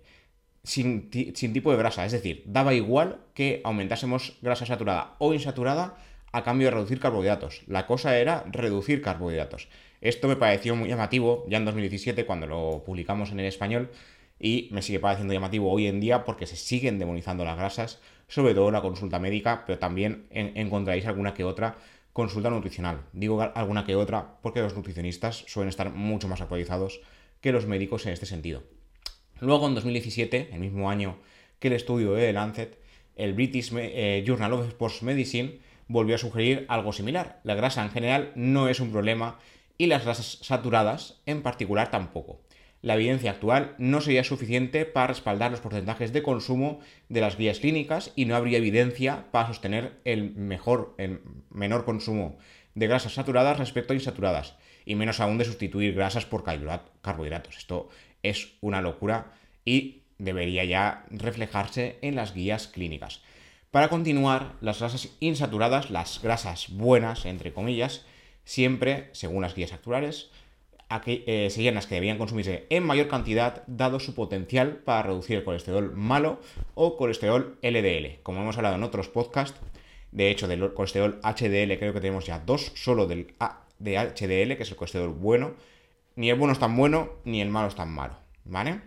sin, 0.70 1.10
tipo 1.10 1.70
de 1.72 1.76
grasa, 1.76 2.06
es 2.06 2.12
decir, 2.12 2.44
daba 2.46 2.74
igual 2.74 3.18
que 3.34 3.60
aumentásemos 3.64 4.38
grasa 4.40 4.66
saturada 4.66 5.16
o 5.18 5.34
insaturada 5.34 5.96
a 6.32 6.44
cambio 6.44 6.68
de 6.68 6.72
reducir 6.72 7.00
carbohidratos. 7.00 7.62
La 7.66 7.86
cosa 7.86 8.16
era 8.16 8.44
reducir 8.52 9.02
carbohidratos. 9.02 9.68
Esto 10.00 10.28
me 10.28 10.36
pareció 10.36 10.76
muy 10.76 10.88
llamativo 10.88 11.44
ya 11.48 11.58
en 11.58 11.64
2017 11.64 12.24
cuando 12.24 12.46
lo 12.46 12.84
publicamos 12.84 13.32
en 13.32 13.40
el 13.40 13.46
español 13.46 13.90
y 14.38 14.68
me 14.70 14.80
sigue 14.80 15.00
pareciendo 15.00 15.34
llamativo 15.34 15.70
hoy 15.70 15.88
en 15.88 16.00
día 16.00 16.24
porque 16.24 16.46
se 16.46 16.56
siguen 16.56 17.00
demonizando 17.00 17.44
las 17.44 17.56
grasas, 17.56 17.98
sobre 18.28 18.54
todo 18.54 18.70
la 18.70 18.80
consulta 18.80 19.18
médica, 19.18 19.64
pero 19.66 19.80
también 19.80 20.26
encontraréis 20.30 21.06
alguna 21.06 21.34
que 21.34 21.42
otra 21.42 21.78
consulta 22.12 22.48
nutricional. 22.48 23.02
Digo 23.12 23.42
alguna 23.42 23.84
que 23.84 23.96
otra 23.96 24.38
porque 24.40 24.60
los 24.60 24.76
nutricionistas 24.76 25.44
suelen 25.48 25.68
estar 25.68 25.90
mucho 25.92 26.28
más 26.28 26.40
actualizados 26.40 27.00
que 27.40 27.50
los 27.50 27.66
médicos 27.66 28.06
en 28.06 28.12
este 28.12 28.26
sentido. 28.26 28.62
Luego, 29.40 29.66
en 29.66 29.74
2017, 29.74 30.50
el 30.52 30.60
mismo 30.60 30.90
año 30.90 31.16
que 31.58 31.68
el 31.68 31.74
estudio 31.74 32.12
de 32.12 32.26
The 32.26 32.32
Lancet, 32.32 32.78
el 33.16 33.34
British 33.34 33.72
eh, 33.74 34.22
Journal 34.26 34.52
of 34.52 34.68
Sports 34.68 35.02
Medicine 35.02 35.58
volvió 35.88 36.14
a 36.14 36.18
sugerir 36.18 36.66
algo 36.68 36.92
similar. 36.92 37.40
La 37.42 37.54
grasa 37.54 37.82
en 37.82 37.90
general 37.90 38.32
no 38.34 38.68
es 38.68 38.80
un 38.80 38.92
problema 38.92 39.38
y 39.76 39.86
las 39.86 40.04
grasas 40.04 40.38
saturadas 40.42 41.20
en 41.26 41.42
particular 41.42 41.90
tampoco. 41.90 42.40
La 42.82 42.94
evidencia 42.94 43.32
actual 43.32 43.74
no 43.76 44.00
sería 44.00 44.24
suficiente 44.24 44.86
para 44.86 45.08
respaldar 45.08 45.50
los 45.50 45.60
porcentajes 45.60 46.12
de 46.12 46.22
consumo 46.22 46.80
de 47.10 47.20
las 47.20 47.36
guías 47.36 47.60
clínicas 47.60 48.12
y 48.16 48.24
no 48.24 48.36
habría 48.36 48.58
evidencia 48.58 49.26
para 49.32 49.48
sostener 49.48 49.98
el 50.04 50.34
mejor, 50.34 50.94
el 50.96 51.20
menor 51.50 51.84
consumo 51.84 52.38
de 52.74 52.86
grasas 52.86 53.14
saturadas 53.14 53.58
respecto 53.58 53.92
a 53.92 53.96
insaturadas, 53.96 54.54
y 54.86 54.94
menos 54.94 55.20
aún 55.20 55.36
de 55.36 55.44
sustituir 55.44 55.94
grasas 55.94 56.24
por 56.24 56.44
carbohidratos. 56.44 57.58
Esto 57.58 57.90
es 58.22 58.52
una 58.60 58.82
locura 58.82 59.32
y 59.64 60.02
debería 60.18 60.64
ya 60.64 61.04
reflejarse 61.10 61.98
en 62.02 62.16
las 62.16 62.34
guías 62.34 62.68
clínicas. 62.68 63.22
Para 63.70 63.88
continuar, 63.88 64.54
las 64.60 64.80
grasas 64.80 65.10
insaturadas, 65.20 65.90
las 65.90 66.20
grasas 66.22 66.70
buenas, 66.70 67.24
entre 67.24 67.52
comillas, 67.52 68.04
siempre, 68.44 69.10
según 69.12 69.42
las 69.42 69.54
guías 69.54 69.72
actuales, 69.72 70.30
eh, 71.06 71.48
serían 71.50 71.76
las 71.76 71.86
que 71.86 71.94
debían 71.94 72.18
consumirse 72.18 72.66
en 72.68 72.82
mayor 72.82 73.06
cantidad, 73.06 73.62
dado 73.68 74.00
su 74.00 74.14
potencial 74.14 74.78
para 74.78 75.04
reducir 75.04 75.36
el 75.36 75.44
colesterol 75.44 75.94
malo 75.94 76.40
o 76.74 76.96
colesterol 76.96 77.58
LDL. 77.62 78.20
Como 78.24 78.40
hemos 78.40 78.56
hablado 78.56 78.74
en 78.74 78.82
otros 78.82 79.08
podcasts, 79.08 79.60
de 80.10 80.30
hecho, 80.30 80.48
del 80.48 80.74
colesterol 80.74 81.20
HDL 81.22 81.78
creo 81.78 81.92
que 81.92 82.00
tenemos 82.00 82.26
ya 82.26 82.40
dos, 82.40 82.72
solo 82.74 83.06
del 83.06 83.34
de 83.78 83.96
HDL, 83.96 84.56
que 84.56 84.64
es 84.64 84.70
el 84.70 84.76
colesterol 84.76 85.10
bueno. 85.10 85.54
Ni 86.20 86.28
el 86.28 86.36
bueno 86.36 86.52
es 86.52 86.58
tan 86.58 86.76
bueno, 86.76 87.08
ni 87.24 87.40
el 87.40 87.48
malo 87.48 87.68
es 87.68 87.74
tan 87.74 87.90
malo, 87.90 88.14
¿vale? 88.44 88.82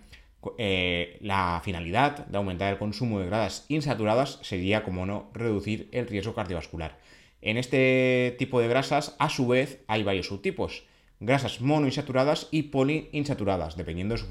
Eh, 0.59 1.17
la 1.19 1.61
finalidad 1.65 2.27
de 2.27 2.37
aumentar 2.37 2.71
el 2.71 2.77
consumo 2.77 3.19
de 3.19 3.25
grasas 3.25 3.65
insaturadas 3.69 4.37
sería, 4.43 4.83
como 4.83 5.07
no, 5.07 5.31
reducir 5.33 5.89
el 5.93 6.07
riesgo 6.07 6.35
cardiovascular. 6.35 6.99
En 7.41 7.57
este 7.57 8.35
tipo 8.37 8.61
de 8.61 8.67
grasas, 8.67 9.15
a 9.17 9.29
su 9.29 9.47
vez, 9.47 9.83
hay 9.87 10.03
varios 10.03 10.27
subtipos. 10.27 10.83
Grasas 11.19 11.59
monoinsaturadas 11.59 12.49
y 12.51 12.61
poliinsaturadas, 12.69 13.77
dependiendo 13.77 14.13
de 14.13 14.21
su 14.21 14.27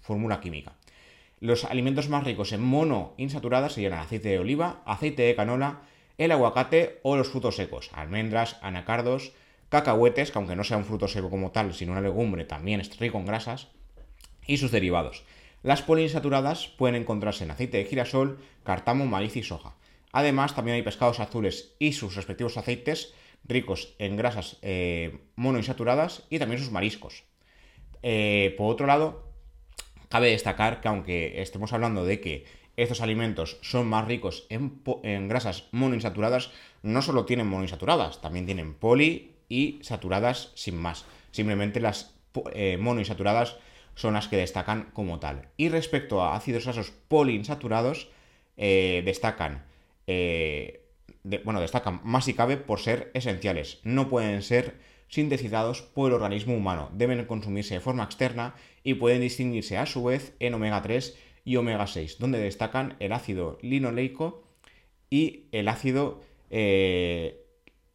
fórmula 0.00 0.40
química. 0.40 0.72
Los 1.40 1.66
alimentos 1.66 2.08
más 2.08 2.24
ricos 2.24 2.54
en 2.54 2.62
monoinsaturadas 2.62 3.74
serían 3.74 3.92
el 3.92 3.98
aceite 3.98 4.30
de 4.30 4.38
oliva, 4.38 4.80
aceite 4.86 5.24
de 5.24 5.36
canola, 5.36 5.82
el 6.16 6.32
aguacate 6.32 7.00
o 7.02 7.18
los 7.18 7.28
frutos 7.28 7.56
secos, 7.56 7.90
almendras, 7.92 8.56
anacardos, 8.62 9.34
cacahuetes, 9.68 10.30
que 10.30 10.38
aunque 10.38 10.56
no 10.56 10.64
sea 10.64 10.76
un 10.76 10.84
fruto 10.84 11.08
seco 11.08 11.30
como 11.30 11.50
tal, 11.50 11.74
sino 11.74 11.92
una 11.92 12.00
legumbre, 12.00 12.44
también 12.44 12.80
es 12.80 12.98
rico 12.98 13.18
en 13.18 13.26
grasas, 13.26 13.68
y 14.46 14.58
sus 14.58 14.70
derivados. 14.70 15.24
Las 15.62 15.82
poliinsaturadas 15.82 16.68
pueden 16.68 16.94
encontrarse 16.94 17.44
en 17.44 17.50
aceite 17.50 17.78
de 17.78 17.84
girasol, 17.84 18.38
cartamo, 18.62 19.06
maíz 19.06 19.36
y 19.36 19.42
soja. 19.42 19.74
Además, 20.12 20.54
también 20.54 20.76
hay 20.76 20.82
pescados 20.82 21.20
azules 21.20 21.74
y 21.78 21.92
sus 21.92 22.14
respectivos 22.14 22.56
aceites 22.56 23.14
ricos 23.44 23.94
en 23.98 24.16
grasas 24.16 24.58
eh, 24.62 25.20
monoinsaturadas 25.36 26.24
y 26.30 26.38
también 26.38 26.60
sus 26.60 26.70
mariscos. 26.70 27.24
Eh, 28.02 28.54
por 28.56 28.72
otro 28.72 28.86
lado, 28.86 29.32
cabe 30.08 30.30
destacar 30.30 30.80
que 30.80 30.88
aunque 30.88 31.42
estemos 31.42 31.72
hablando 31.72 32.04
de 32.04 32.20
que 32.20 32.44
estos 32.76 33.00
alimentos 33.00 33.58
son 33.62 33.88
más 33.88 34.06
ricos 34.06 34.46
en, 34.50 34.82
en 35.02 35.28
grasas 35.28 35.64
monoinsaturadas, 35.72 36.50
no 36.82 37.02
solo 37.02 37.24
tienen 37.24 37.46
monoinsaturadas, 37.46 38.20
también 38.20 38.46
tienen 38.46 38.74
poli 38.74 39.35
y 39.48 39.78
saturadas 39.82 40.52
sin 40.54 40.76
más. 40.76 41.04
Simplemente 41.30 41.80
las 41.80 42.14
eh, 42.52 42.76
monoinsaturadas 42.78 43.56
son 43.94 44.14
las 44.14 44.28
que 44.28 44.36
destacan 44.36 44.90
como 44.92 45.18
tal. 45.18 45.48
Y 45.56 45.68
respecto 45.68 46.22
a 46.22 46.36
ácidos 46.36 46.64
grasos 46.64 46.92
poliinsaturados, 47.08 48.08
eh, 48.56 49.02
destacan, 49.04 49.64
eh, 50.06 50.82
bueno, 51.44 51.60
destacan 51.60 52.00
más 52.04 52.24
si 52.24 52.34
cabe 52.34 52.56
por 52.56 52.80
ser 52.80 53.10
esenciales. 53.14 53.80
No 53.82 54.08
pueden 54.08 54.42
ser 54.42 54.76
sintetizados 55.08 55.82
por 55.82 56.10
el 56.10 56.14
organismo 56.14 56.54
humano. 56.54 56.90
Deben 56.92 57.24
consumirse 57.24 57.74
de 57.74 57.80
forma 57.80 58.04
externa 58.04 58.54
y 58.82 58.94
pueden 58.94 59.20
distinguirse 59.20 59.78
a 59.78 59.86
su 59.86 60.04
vez 60.04 60.34
en 60.40 60.54
omega 60.54 60.82
3 60.82 61.16
y 61.44 61.56
omega 61.56 61.86
6, 61.86 62.18
donde 62.18 62.38
destacan 62.38 62.96
el 62.98 63.12
ácido 63.12 63.58
linoleico 63.62 64.42
y 65.08 65.44
el 65.52 65.68
ácido, 65.68 66.22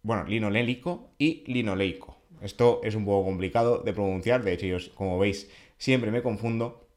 bueno, 0.03 0.25
linolélico 0.25 1.11
y 1.17 1.43
linoleico. 1.47 2.17
Esto 2.41 2.81
es 2.83 2.95
un 2.95 3.05
poco 3.05 3.25
complicado 3.25 3.79
de 3.79 3.93
pronunciar, 3.93 4.43
de 4.43 4.53
hecho, 4.53 4.65
yo, 4.65 4.77
como 4.95 5.19
veis, 5.19 5.49
siempre 5.77 6.11
me 6.11 6.23
confundo. 6.23 6.87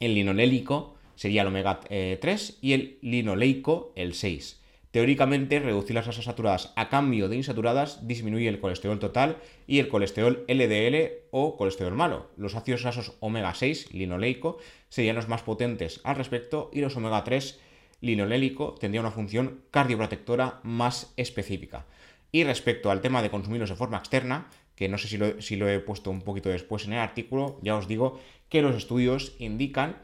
El 0.00 0.14
linolélico 0.14 0.94
sería 1.14 1.42
el 1.42 1.48
omega 1.48 1.80
3 1.80 1.90
eh, 1.90 2.54
y 2.62 2.72
el 2.72 2.98
linoleico 3.02 3.92
el 3.96 4.14
6. 4.14 4.62
Teóricamente, 4.90 5.60
reducir 5.60 5.94
las 5.94 6.06
grasas 6.06 6.24
saturadas 6.24 6.72
a 6.74 6.88
cambio 6.88 7.28
de 7.28 7.36
insaturadas 7.36 8.06
disminuye 8.08 8.48
el 8.48 8.60
colesterol 8.60 8.98
total 8.98 9.36
y 9.66 9.80
el 9.80 9.88
colesterol 9.88 10.46
LDL 10.48 11.28
o 11.30 11.58
colesterol 11.58 11.94
malo. 11.94 12.30
Los 12.38 12.54
ácidos 12.54 12.82
grasos 12.82 13.12
omega 13.20 13.54
6, 13.54 13.92
linoleico, 13.92 14.56
serían 14.88 15.16
los 15.16 15.28
más 15.28 15.42
potentes 15.42 16.00
al 16.04 16.16
respecto 16.16 16.70
y 16.72 16.80
los 16.80 16.96
omega 16.96 17.22
3, 17.22 17.60
linolélico, 18.00 18.76
tendrían 18.80 19.04
una 19.04 19.14
función 19.14 19.60
cardioprotectora 19.70 20.60
más 20.62 21.12
específica. 21.18 21.84
Y 22.30 22.44
respecto 22.44 22.90
al 22.90 23.00
tema 23.00 23.22
de 23.22 23.30
consumirlos 23.30 23.70
de 23.70 23.76
forma 23.76 23.98
externa, 23.98 24.48
que 24.74 24.88
no 24.88 24.98
sé 24.98 25.08
si 25.08 25.56
lo, 25.56 25.68
he 25.68 25.80
puesto 25.80 26.10
un 26.10 26.22
poquito 26.22 26.48
después 26.50 26.86
en 26.86 26.92
el 26.92 27.00
artículo, 27.00 27.58
ya 27.62 27.76
os 27.76 27.88
digo 27.88 28.20
que 28.48 28.62
los 28.62 28.76
estudios 28.76 29.34
indican 29.38 29.96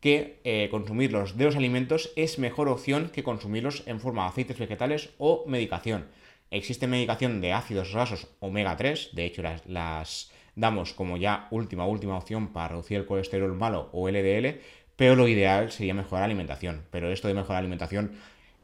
que 0.00 0.40
eh, 0.44 0.68
consumirlos 0.70 1.36
de 1.36 1.46
los 1.46 1.56
alimentos 1.56 2.12
es 2.14 2.38
mejor 2.38 2.68
opción 2.68 3.10
que 3.12 3.22
consumirlos 3.22 3.82
en 3.86 4.00
forma 4.00 4.22
de 4.22 4.28
aceites 4.28 4.58
vegetales 4.58 5.10
o 5.18 5.44
medicación. 5.46 6.06
Existe 6.50 6.86
medicación 6.86 7.40
de 7.40 7.52
ácidos 7.52 7.92
grasos 7.92 8.28
omega 8.40 8.76
3, 8.76 9.10
de 9.12 9.24
hecho 9.24 9.42
las, 9.42 9.66
las, 9.66 10.30
damos 10.58 10.92
como 10.92 11.16
ya 11.16 11.46
última, 11.50 11.86
última 11.86 12.16
opción 12.16 12.48
para 12.48 12.68
reducir 12.68 12.98
el 12.98 13.06
colesterol 13.06 13.54
malo 13.54 13.88
o 13.92 14.08
LDL, 14.08 14.60
pero 14.96 15.14
lo 15.14 15.28
ideal 15.28 15.70
sería 15.70 15.94
mejorar 15.94 16.22
la 16.22 16.26
alimentación. 16.26 16.84
Pero 16.90 17.10
esto 17.12 17.28
de 17.28 17.34
mejorar 17.34 17.54
la 17.54 17.60
alimentación 17.60 18.12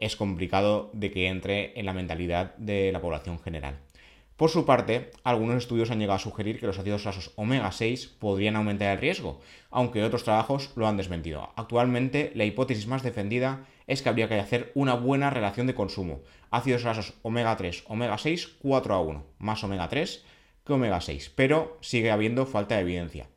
es 0.00 0.16
complicado 0.16 0.90
de 0.92 1.10
que 1.10 1.28
entre 1.28 1.78
en 1.78 1.86
la 1.86 1.92
mentalidad 1.92 2.54
de 2.56 2.92
la 2.92 3.00
población 3.00 3.38
general. 3.38 3.78
Por 4.36 4.50
su 4.50 4.66
parte, 4.66 5.12
algunos 5.22 5.58
estudios 5.58 5.92
han 5.92 6.00
llegado 6.00 6.16
a 6.16 6.18
sugerir 6.18 6.58
que 6.58 6.66
los 6.66 6.78
ácidos 6.78 7.04
grasos 7.04 7.30
omega 7.36 7.70
6 7.70 8.16
podrían 8.18 8.56
aumentar 8.56 8.92
el 8.92 8.98
riesgo, 8.98 9.40
aunque 9.70 10.02
otros 10.02 10.24
trabajos 10.24 10.72
lo 10.74 10.88
han 10.88 10.96
desmentido. 10.96 11.52
Actualmente, 11.54 12.32
la 12.34 12.44
hipótesis 12.44 12.88
más 12.88 13.04
defendida 13.04 13.64
es 13.86 14.02
que 14.02 14.08
habría 14.08 14.28
que 14.28 14.40
hacer 14.40 14.72
una 14.74 14.94
buena 14.94 15.30
relación 15.30 15.68
de 15.68 15.76
consumo. 15.76 16.20
Ácidos 16.50 16.82
grasos 16.82 17.14
omega 17.22 17.56
3, 17.56 17.84
omega 17.86 18.18
6, 18.18 18.56
4 18.60 18.94
a 18.94 19.00
1, 19.00 19.24
más 19.38 19.62
omega 19.62 19.88
3 19.88 20.24
que 20.66 20.72
omega 20.72 21.00
6, 21.00 21.32
pero 21.36 21.78
sigue 21.80 22.10
habiendo 22.10 22.44
falta 22.46 22.74
de 22.74 22.80
evidencia. 22.80 23.28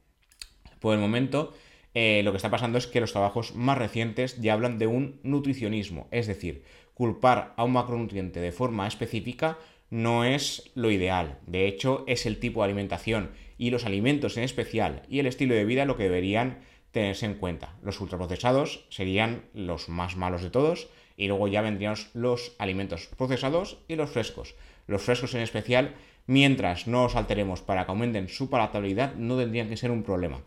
Por 0.79 0.95
el 0.95 0.99
momento, 0.99 1.53
eh, 1.93 2.21
lo 2.23 2.31
que 2.31 2.37
está 2.37 2.49
pasando 2.49 2.77
es 2.77 2.87
que 2.87 2.99
los 2.99 3.11
trabajos 3.11 3.55
más 3.55 3.77
recientes 3.77 4.39
ya 4.39 4.53
hablan 4.53 4.77
de 4.77 4.87
un 4.87 5.19
nutricionismo, 5.23 6.07
es 6.11 6.27
decir, 6.27 6.63
culpar 6.93 7.53
a 7.57 7.63
un 7.63 7.73
macronutriente 7.73 8.39
de 8.39 8.51
forma 8.51 8.87
específica 8.87 9.57
no 9.89 10.25
es 10.25 10.71
lo 10.75 10.91
ideal. 10.91 11.39
De 11.45 11.67
hecho, 11.67 12.03
es 12.07 12.25
el 12.25 12.39
tipo 12.39 12.61
de 12.61 12.65
alimentación 12.65 13.31
y 13.57 13.69
los 13.69 13.85
alimentos 13.85 14.37
en 14.37 14.43
especial 14.43 15.03
y 15.09 15.19
el 15.19 15.27
estilo 15.27 15.55
de 15.55 15.65
vida 15.65 15.85
lo 15.85 15.97
que 15.97 16.03
deberían 16.03 16.59
tenerse 16.91 17.25
en 17.25 17.35
cuenta. 17.35 17.75
Los 17.83 17.99
ultraprocesados 18.01 18.85
serían 18.89 19.43
los 19.53 19.89
más 19.89 20.15
malos 20.15 20.41
de 20.41 20.49
todos 20.49 20.89
y 21.15 21.27
luego 21.27 21.47
ya 21.47 21.61
vendrían 21.61 21.95
los 22.13 22.53
alimentos 22.59 23.09
procesados 23.17 23.79
y 23.87 23.95
los 23.95 24.09
frescos. 24.09 24.55
Los 24.87 25.01
frescos 25.01 25.33
en 25.35 25.41
especial, 25.41 25.95
mientras 26.27 26.87
no 26.87 27.05
os 27.05 27.15
alteremos 27.15 27.61
para 27.61 27.85
que 27.85 27.91
aumenten 27.91 28.29
su 28.29 28.49
palatabilidad, 28.49 29.15
no 29.15 29.37
tendrían 29.37 29.69
que 29.69 29.77
ser 29.77 29.91
un 29.91 30.03
problema. 30.03 30.41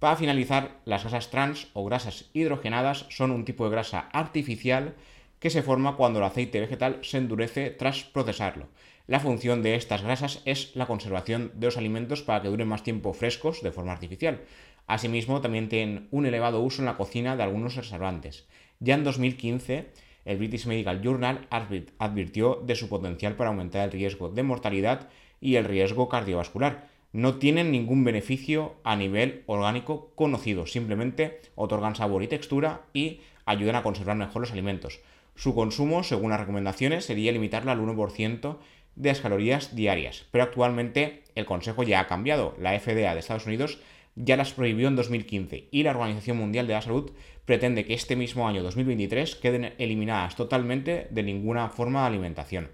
Para 0.00 0.16
finalizar, 0.16 0.80
las 0.86 1.02
grasas 1.02 1.28
trans 1.28 1.68
o 1.74 1.84
grasas 1.84 2.30
hidrogenadas 2.32 3.04
son 3.10 3.30
un 3.30 3.44
tipo 3.44 3.64
de 3.64 3.70
grasa 3.70 4.08
artificial 4.14 4.94
que 5.40 5.50
se 5.50 5.62
forma 5.62 5.96
cuando 5.96 6.18
el 6.18 6.24
aceite 6.24 6.58
vegetal 6.58 7.00
se 7.02 7.18
endurece 7.18 7.68
tras 7.68 8.04
procesarlo. 8.04 8.68
La 9.06 9.20
función 9.20 9.62
de 9.62 9.74
estas 9.74 10.00
grasas 10.00 10.40
es 10.46 10.74
la 10.74 10.86
conservación 10.86 11.52
de 11.54 11.66
los 11.66 11.76
alimentos 11.76 12.22
para 12.22 12.40
que 12.40 12.48
duren 12.48 12.68
más 12.68 12.82
tiempo 12.82 13.12
frescos 13.12 13.62
de 13.62 13.72
forma 13.72 13.92
artificial. 13.92 14.40
Asimismo, 14.86 15.42
también 15.42 15.68
tienen 15.68 16.08
un 16.10 16.24
elevado 16.24 16.60
uso 16.60 16.80
en 16.80 16.86
la 16.86 16.96
cocina 16.96 17.36
de 17.36 17.42
algunos 17.42 17.76
reservantes. 17.76 18.46
Ya 18.78 18.94
en 18.94 19.04
2015, 19.04 19.90
el 20.24 20.38
British 20.38 20.66
Medical 20.66 21.02
Journal 21.02 21.46
advirtió 21.50 22.62
de 22.64 22.74
su 22.74 22.88
potencial 22.88 23.36
para 23.36 23.50
aumentar 23.50 23.84
el 23.84 23.92
riesgo 23.92 24.30
de 24.30 24.44
mortalidad 24.44 25.10
y 25.42 25.56
el 25.56 25.66
riesgo 25.66 26.08
cardiovascular. 26.08 26.88
No 27.12 27.36
tienen 27.36 27.72
ningún 27.72 28.04
beneficio 28.04 28.76
a 28.84 28.94
nivel 28.94 29.42
orgánico 29.46 30.12
conocido, 30.14 30.66
simplemente 30.66 31.40
otorgan 31.56 31.96
sabor 31.96 32.22
y 32.22 32.28
textura 32.28 32.82
y 32.92 33.20
ayudan 33.46 33.76
a 33.76 33.82
conservar 33.82 34.16
mejor 34.16 34.42
los 34.42 34.52
alimentos. 34.52 35.00
Su 35.34 35.54
consumo, 35.54 36.04
según 36.04 36.30
las 36.30 36.40
recomendaciones, 36.40 37.04
sería 37.04 37.32
limitarlo 37.32 37.72
al 37.72 37.80
1% 37.80 38.58
de 38.96 39.08
las 39.08 39.20
calorías 39.20 39.74
diarias, 39.74 40.26
pero 40.30 40.44
actualmente 40.44 41.24
el 41.34 41.46
Consejo 41.46 41.82
ya 41.82 42.00
ha 42.00 42.06
cambiado. 42.06 42.54
La 42.58 42.78
FDA 42.78 43.14
de 43.14 43.20
Estados 43.20 43.46
Unidos 43.46 43.78
ya 44.14 44.36
las 44.36 44.52
prohibió 44.52 44.88
en 44.88 44.96
2015 44.96 45.68
y 45.70 45.82
la 45.82 45.92
Organización 45.92 46.36
Mundial 46.36 46.66
de 46.66 46.74
la 46.74 46.82
Salud 46.82 47.10
pretende 47.44 47.84
que 47.84 47.94
este 47.94 48.16
mismo 48.16 48.46
año 48.46 48.62
2023 48.62 49.36
queden 49.36 49.72
eliminadas 49.78 50.36
totalmente 50.36 51.08
de 51.10 51.22
ninguna 51.22 51.70
forma 51.70 52.02
de 52.02 52.08
alimentación. 52.08 52.70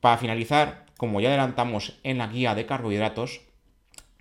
Para 0.00 0.18
finalizar, 0.18 0.85
como 0.96 1.20
ya 1.20 1.28
adelantamos 1.28 1.98
en 2.02 2.18
la 2.18 2.28
guía 2.28 2.54
de 2.54 2.66
carbohidratos, 2.66 3.40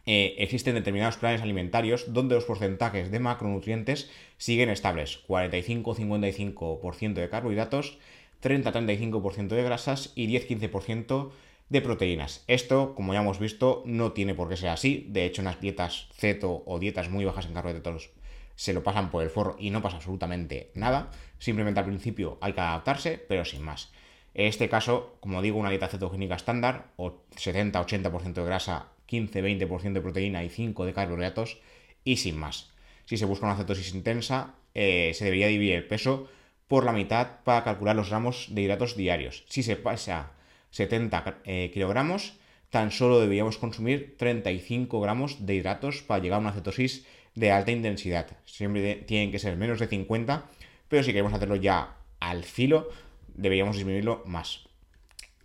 eh, 0.06 0.36
existen 0.38 0.76
determinados 0.76 1.18
planes 1.18 1.42
alimentarios 1.42 2.14
donde 2.14 2.36
los 2.36 2.46
porcentajes 2.46 3.10
de 3.10 3.20
macronutrientes 3.20 4.12
siguen 4.38 4.70
estables, 4.70 5.20
45-55% 5.28 7.14
de 7.14 7.30
carbohidratos, 7.30 7.98
30-35% 8.44 9.48
de 9.48 9.64
grasas 9.64 10.12
y 10.16 10.28
10-15% 10.28 11.32
de 11.70 11.82
proteínas. 11.82 12.44
Esto, 12.48 12.94
como 12.94 13.14
ya 13.14 13.22
hemos 13.22 13.40
visto, 13.40 13.82
no 13.86 14.12
tiene 14.12 14.36
por 14.36 14.50
qué 14.50 14.58
ser 14.58 14.70
así. 14.70 15.08
De 15.10 15.26
hecho, 15.26 15.42
en 15.42 15.46
las 15.46 15.60
dietas 15.60 16.08
ceto 16.14 16.62
o 16.68 16.78
dietas 16.78 17.10
muy 17.10 17.26
bajas 17.26 17.48
en 17.48 17.54
carbohidratos 17.54 18.12
se 18.56 18.74
lo 18.74 18.84
pasan 18.84 19.12
por 19.12 19.24
el 19.24 19.30
forro 19.30 19.56
y 19.60 19.70
no 19.70 19.82
pasa 19.82 19.98
absolutamente 19.98 20.72
nada. 20.76 21.12
Simplemente 21.40 21.80
al 21.80 21.86
principio 21.86 22.38
hay 22.42 22.54
que 22.54 22.62
adaptarse, 22.62 23.18
pero 23.18 23.46
sin 23.46 23.64
más. 23.64 23.92
En 24.36 24.48
este 24.48 24.68
caso, 24.68 25.16
como 25.22 25.42
digo, 25.42 25.58
una 25.58 25.70
dieta 25.70 25.88
cetogénica 25.88 26.36
estándar, 26.36 26.92
o 26.98 27.24
70-80% 27.36 28.34
de 28.34 28.44
grasa, 28.44 28.90
15-20% 29.10 29.94
de 29.94 30.02
proteína 30.02 30.44
y 30.44 30.50
5 30.50 30.86
de 30.86 30.94
carbohidratos, 30.94 31.60
y 32.04 32.18
sin 32.18 32.38
más. 32.38 32.70
Si 33.06 33.16
se 33.18 33.26
busca 33.26 33.46
una 33.46 33.56
cetosis 33.56 33.94
intensa, 33.94 34.56
eh, 34.74 35.14
se 35.16 35.24
debería 35.24 35.48
dividir 35.48 35.76
el 35.76 35.88
peso 35.88 36.28
por 36.68 36.84
la 36.84 36.92
mitad 36.92 37.44
para 37.46 37.64
calcular 37.64 37.96
los 37.96 38.10
gramos 38.10 38.48
de 38.52 38.64
hidratos 38.64 38.98
diarios. 38.98 39.46
Si 39.48 39.64
se 39.64 39.78
pasa 39.78 40.34
70 40.72 41.42
eh, 41.46 41.72
kilogramos, 41.74 42.34
tan 42.70 42.92
solo 42.92 43.22
deberíamos 43.22 43.58
consumir 43.58 44.18
35 44.18 45.00
gramos 45.00 45.46
de 45.46 45.56
hidratos 45.56 46.02
para 46.02 46.22
llegar 46.22 46.38
a 46.38 46.42
una 46.42 46.52
cetosis 46.52 47.06
de 47.36 47.52
alta 47.52 47.72
intensidad. 47.72 48.28
Siempre 48.44 48.96
tienen 48.96 49.32
que 49.32 49.40
ser 49.40 49.56
menos 49.56 49.80
de 49.80 49.88
50, 49.88 50.44
pero 50.90 51.04
si 51.04 51.12
queremos 51.12 51.34
hacerlo 51.34 51.56
ya 51.56 51.96
al 52.20 52.44
filo, 52.44 52.90
deberíamos 53.36 53.76
disminuirlo 53.76 54.24
más. 54.26 54.62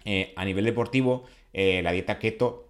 Eh, 0.05 0.33
a 0.37 0.45
nivel 0.45 0.65
deportivo, 0.65 1.25
eh, 1.53 1.83
la 1.83 1.93
dieta 1.93 2.19
keto, 2.19 2.69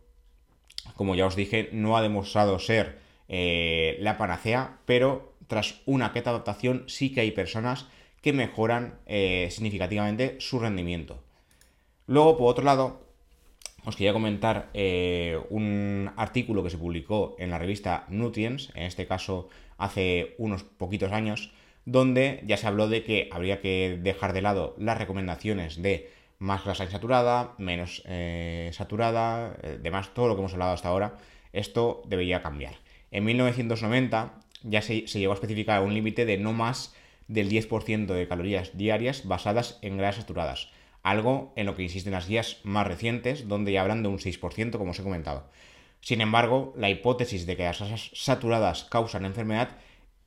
como 0.97 1.15
ya 1.15 1.27
os 1.27 1.37
dije, 1.37 1.69
no 1.73 1.97
ha 1.97 2.03
demostrado 2.03 2.59
ser 2.59 2.99
la 3.29 4.19
panacea, 4.19 4.81
pero 4.87 5.35
tras 5.47 5.83
una 5.87 6.13
keto 6.13 6.31
adaptación 6.31 6.83
sí 6.89 7.13
que 7.13 7.21
hay 7.21 7.31
personas 7.31 7.87
que 8.23 8.33
mejoran 8.33 8.99
significativamente 9.07 10.35
su 10.41 10.59
rendimiento. 10.59 11.23
Luego, 12.09 12.37
por 12.37 12.49
otro 12.49 12.65
lado, 12.65 13.07
os 13.85 13.97
quería 13.97 14.13
comentar 14.13 14.69
eh, 14.75 15.39
un 15.49 16.11
artículo 16.17 16.63
que 16.63 16.71
se 16.71 16.79
publicó 16.79 17.37
en 17.39 17.51
la 17.51 17.59
revista 17.59 18.05
Nutrients, 18.09 18.71
en 18.75 18.85
este 18.85 19.07
caso 19.07 19.49
hace 19.79 20.35
unos 20.39 20.65
poquitos 20.65 21.13
años, 21.13 21.53
donde 21.85 22.43
ya 22.47 22.57
se 22.57 22.67
habló 22.67 22.89
de 22.89 23.03
que 23.03 23.29
habría 23.33 23.61
que 23.61 23.99
dejar 24.03 24.33
de 24.33 24.43
lado 24.43 24.75
las 24.79 24.99
recomendaciones 24.99 25.83
de 25.83 26.11
más 26.39 26.65
grasa 26.65 26.85
insaturada, 26.85 27.55
menos 27.59 28.03
eh, 28.07 28.71
saturada, 28.73 29.57
eh, 29.63 29.79
demás, 29.83 30.15
todo 30.15 30.29
lo 30.29 30.35
que 30.35 30.41
hemos 30.41 30.53
hablado 30.53 30.73
hasta 30.73 30.89
ahora, 30.89 31.19
esto 31.53 32.03
debería 32.07 32.43
cambiar. 32.43 32.75
En 33.11 33.25
1990 33.25 34.35
ya 34.63 34.83
se, 34.83 35.07
se 35.07 35.19
llegó 35.19 35.33
a 35.33 35.35
especificar 35.35 35.83
un 35.83 35.95
límite 35.95 36.25
de 36.25 36.39
no 36.39 36.53
más 36.53 36.95
del 37.29 37.51
10% 37.51 38.07
de 38.07 38.29
calorías 38.29 38.77
diarias 38.77 39.27
basadas 39.27 39.79
en 39.83 39.99
grasas 39.99 40.23
saturadas 40.23 40.69
algo 41.03 41.53
en 41.57 41.67
lo 41.67 41.75
que 41.75 41.83
insisten 41.83 42.13
las 42.13 42.29
guías 42.29 42.59
más 42.63 42.87
recientes, 42.87 43.49
donde 43.49 43.73
ya 43.73 43.83
hablan 43.83 44.03
de 44.03 44.09
un 44.09 44.19
6%, 44.19 44.77
como 44.77 44.91
os 44.91 44.99
he 44.99 45.03
comentado. 45.03 45.49
Sin 46.01 46.21
embargo, 46.21 46.73
la 46.77 46.91
hipótesis 46.91 47.47
de 47.47 47.57
que 47.57 47.65
las 47.65 47.79
grasas 47.79 48.11
saturadas 48.15 48.85
causan 48.85 49.25
enfermedad 49.25 49.77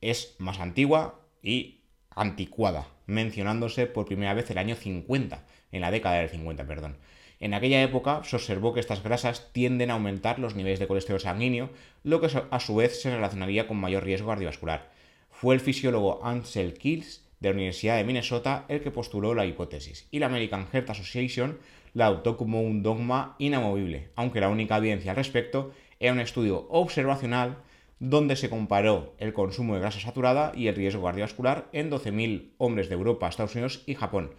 es 0.00 0.34
más 0.38 0.60
antigua 0.60 1.20
y 1.44 1.82
anticuada, 2.10 2.88
mencionándose 3.06 3.86
por 3.86 4.06
primera 4.06 4.34
vez 4.34 4.50
el 4.50 4.58
año 4.58 4.74
50, 4.74 5.44
en 5.70 5.80
la 5.80 5.92
década 5.92 6.16
del 6.16 6.30
50, 6.30 6.66
perdón. 6.66 6.96
En 7.38 7.52
aquella 7.52 7.82
época 7.82 8.22
se 8.24 8.36
observó 8.36 8.72
que 8.72 8.80
estas 8.80 9.02
grasas 9.02 9.52
tienden 9.52 9.90
a 9.90 9.94
aumentar 9.94 10.38
los 10.38 10.54
niveles 10.54 10.78
de 10.78 10.86
colesterol 10.86 11.20
sanguíneo, 11.20 11.70
lo 12.02 12.20
que 12.20 12.28
a 12.50 12.60
su 12.60 12.76
vez 12.76 13.00
se 13.00 13.14
relacionaría 13.14 13.68
con 13.68 13.76
mayor 13.76 14.04
riesgo 14.04 14.28
cardiovascular. 14.28 14.90
Fue 15.30 15.54
el 15.54 15.60
fisiólogo 15.60 16.24
Ansel 16.24 16.74
Keels 16.74 17.24
de 17.40 17.50
la 17.50 17.54
Universidad 17.54 17.96
de 17.96 18.04
Minnesota 18.04 18.64
el 18.68 18.80
que 18.80 18.90
postuló 18.90 19.34
la 19.34 19.44
hipótesis, 19.44 20.08
y 20.10 20.20
la 20.20 20.26
American 20.26 20.66
Heart 20.72 20.90
Association 20.90 21.58
la 21.92 22.06
adoptó 22.06 22.36
como 22.36 22.62
un 22.62 22.82
dogma 22.82 23.36
inamovible, 23.38 24.08
aunque 24.16 24.40
la 24.40 24.48
única 24.48 24.78
evidencia 24.78 25.10
al 25.10 25.16
respecto 25.16 25.72
era 26.00 26.12
un 26.12 26.20
estudio 26.20 26.66
observacional 26.70 27.58
donde 27.98 28.36
se 28.36 28.50
comparó 28.50 29.14
el 29.18 29.32
consumo 29.32 29.74
de 29.74 29.80
grasa 29.80 30.00
saturada 30.00 30.52
y 30.54 30.68
el 30.68 30.74
riesgo 30.74 31.04
cardiovascular 31.04 31.68
en 31.72 31.90
12.000 31.90 32.50
hombres 32.58 32.88
de 32.88 32.94
Europa, 32.94 33.28
Estados 33.28 33.54
Unidos 33.54 33.82
y 33.86 33.94
Japón. 33.94 34.32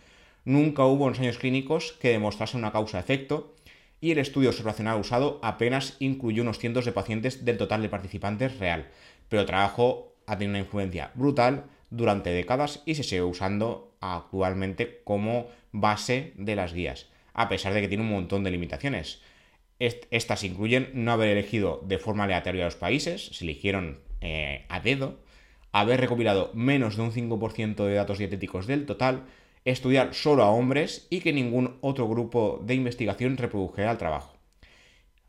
Nunca 0.44 0.86
hubo 0.86 1.08
ensayos 1.08 1.40
clínicos 1.40 1.94
que 1.94 2.10
demostrasen 2.10 2.60
una 2.60 2.72
causa-efecto 2.72 3.56
y 4.00 4.12
el 4.12 4.20
estudio 4.20 4.50
observacional 4.50 5.00
usado 5.00 5.40
apenas 5.42 5.98
incluyó 6.00 6.44
unos 6.44 6.60
cientos 6.60 6.86
de 6.86 6.92
pacientes 6.92 7.46
del 7.46 7.58
total 7.58 7.82
de 7.82 7.90
participantes 7.90 8.60
real, 8.60 8.88
pero 9.30 9.42
el 9.42 9.48
trabajo 9.48 10.14
ha 10.28 10.38
tenido 10.38 10.52
una 10.52 10.60
influencia 10.60 11.12
brutal 11.16 11.66
durante 11.90 12.32
décadas 12.32 12.84
y 12.86 12.96
se 12.96 13.04
sigue 13.04 13.24
usando 13.24 13.96
actualmente 14.02 15.02
como 15.04 15.48
base 15.72 16.34
de 16.36 16.56
las 16.56 16.74
guías, 16.74 17.08
a 17.34 17.50
pesar 17.50 17.74
de 17.74 17.82
que 17.82 17.88
tiene 17.88 18.04
un 18.04 18.12
montón 18.12 18.44
de 18.44 18.52
limitaciones. 18.52 19.22
Estas 19.80 20.44
incluyen 20.44 20.92
no 20.94 21.12
haber 21.12 21.30
elegido 21.30 21.82
de 21.86 21.98
forma 21.98 22.24
aleatoria 22.24 22.66
los 22.66 22.76
países, 22.76 23.28
se 23.34 23.44
eligieron 23.44 24.00
eh, 24.22 24.66
a 24.70 24.80
dedo, 24.80 25.20
haber 25.72 26.00
recopilado 26.00 26.52
menos 26.54 26.96
de 26.96 27.02
un 27.02 27.12
5% 27.12 27.86
de 27.86 27.96
datos 27.96 28.18
dietéticos 28.18 28.68
del 28.68 28.86
total, 28.86 29.24
estudiar 29.66 30.14
solo 30.14 30.44
a 30.44 30.52
hombres 30.52 31.08
y 31.10 31.20
que 31.20 31.34
ningún 31.34 31.78
otro 31.82 32.08
grupo 32.08 32.62
de 32.64 32.76
investigación 32.76 33.36
reprodujera 33.36 33.92
el 33.92 33.98
trabajo. 33.98 34.36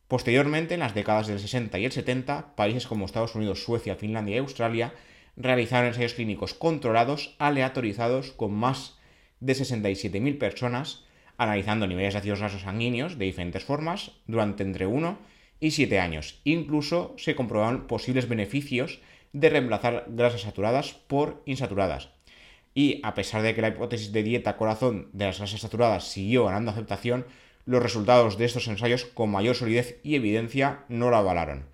Posteriormente, 0.07 0.75
en 0.75 0.81
las 0.81 0.95
décadas 0.95 1.27
del 1.27 1.41
60 1.41 1.79
y 1.81 1.85
el 1.87 1.93
70, 1.93 2.55
países 2.55 2.87
como 2.87 3.07
Estados 3.07 3.35
Unidos, 3.35 3.65
Suecia, 3.65 3.97
Finlandia 3.97 4.37
y 4.37 4.39
Australia 4.39 4.95
realizaron 5.37 5.89
ensayos 5.89 6.15
clínicos 6.15 6.55
controlados, 6.55 7.35
aleatorizados, 7.39 8.31
con 8.31 8.55
más 8.55 8.99
de 9.41 9.55
67.000 9.55 10.39
personas, 10.39 11.05
analizando 11.39 11.87
niveles 11.87 12.15
de 12.15 12.21
ácidos 12.21 12.41
grasos 12.41 12.63
sanguíneos 12.63 13.19
de 13.19 13.25
diferentes 13.25 13.65
formas 13.65 14.13
durante 14.27 14.63
entre 14.63 14.87
1 14.87 15.19
y 15.61 15.71
7 15.71 16.01
años. 16.01 16.41
Incluso 16.45 17.15
se 17.19 17.35
comprobaron 17.35 17.87
posibles 17.87 18.29
beneficios 18.29 19.01
de 19.33 19.51
reemplazar 19.51 20.07
grasas 20.09 20.43
saturadas 20.43 20.93
por 20.93 21.43
insaturadas. 21.47 22.11
Y 22.75 23.01
a 23.03 23.15
pesar 23.15 23.43
de 23.43 23.55
que 23.55 23.63
la 23.63 23.69
hipótesis 23.69 24.13
de 24.13 24.23
dieta 24.23 24.57
corazón 24.57 25.09
de 25.13 25.27
las 25.27 25.39
grasas 25.39 25.61
saturadas 25.61 26.09
siguió 26.09 26.45
ganando 26.45 26.71
aceptación, 26.71 27.27
los 27.65 27.83
resultados 27.83 28.39
de 28.39 28.45
estos 28.45 28.69
ensayos 28.69 29.05
con 29.05 29.31
mayor 29.31 29.57
solidez 29.57 29.99
y 30.03 30.15
evidencia 30.15 30.85
no 30.89 31.11
lo 31.11 31.17
avalaron 31.17 31.65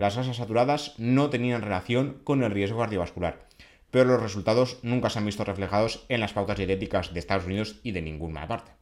las 0.00 0.16
grasas 0.16 0.38
saturadas 0.38 0.94
no 0.96 1.28
tenían 1.28 1.60
relación 1.60 2.20
con 2.24 2.42
el 2.42 2.50
riesgo 2.50 2.78
cardiovascular, 2.78 3.46
pero 3.90 4.06
los 4.06 4.22
resultados 4.22 4.78
nunca 4.82 5.10
se 5.10 5.18
han 5.18 5.26
visto 5.26 5.44
reflejados 5.44 6.06
en 6.08 6.20
las 6.20 6.32
pautas 6.32 6.56
dietéticas 6.56 7.12
de 7.12 7.20
Estados 7.20 7.44
Unidos 7.44 7.76
y 7.82 7.92
de 7.92 8.00
ninguna 8.00 8.48
parte. 8.48 8.79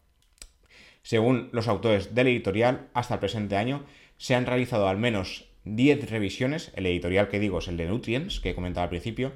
Según 1.09 1.49
los 1.53 1.69
autores 1.69 2.15
del 2.15 2.27
editorial, 2.27 2.91
hasta 2.93 3.15
el 3.15 3.21
presente 3.21 3.57
año 3.57 3.83
se 4.19 4.35
han 4.35 4.45
realizado 4.45 4.89
al 4.89 4.99
menos 4.99 5.47
10 5.65 6.11
revisiones, 6.11 6.71
el 6.77 6.85
editorial 6.85 7.29
que 7.29 7.41
digo 7.41 7.61
es 7.61 7.69
el 7.69 7.79
de 7.79 7.87
Nutrients, 7.87 8.41
que 8.41 8.51
he 8.51 8.55
comentado 8.55 8.85
al 8.85 8.91
principio, 8.91 9.33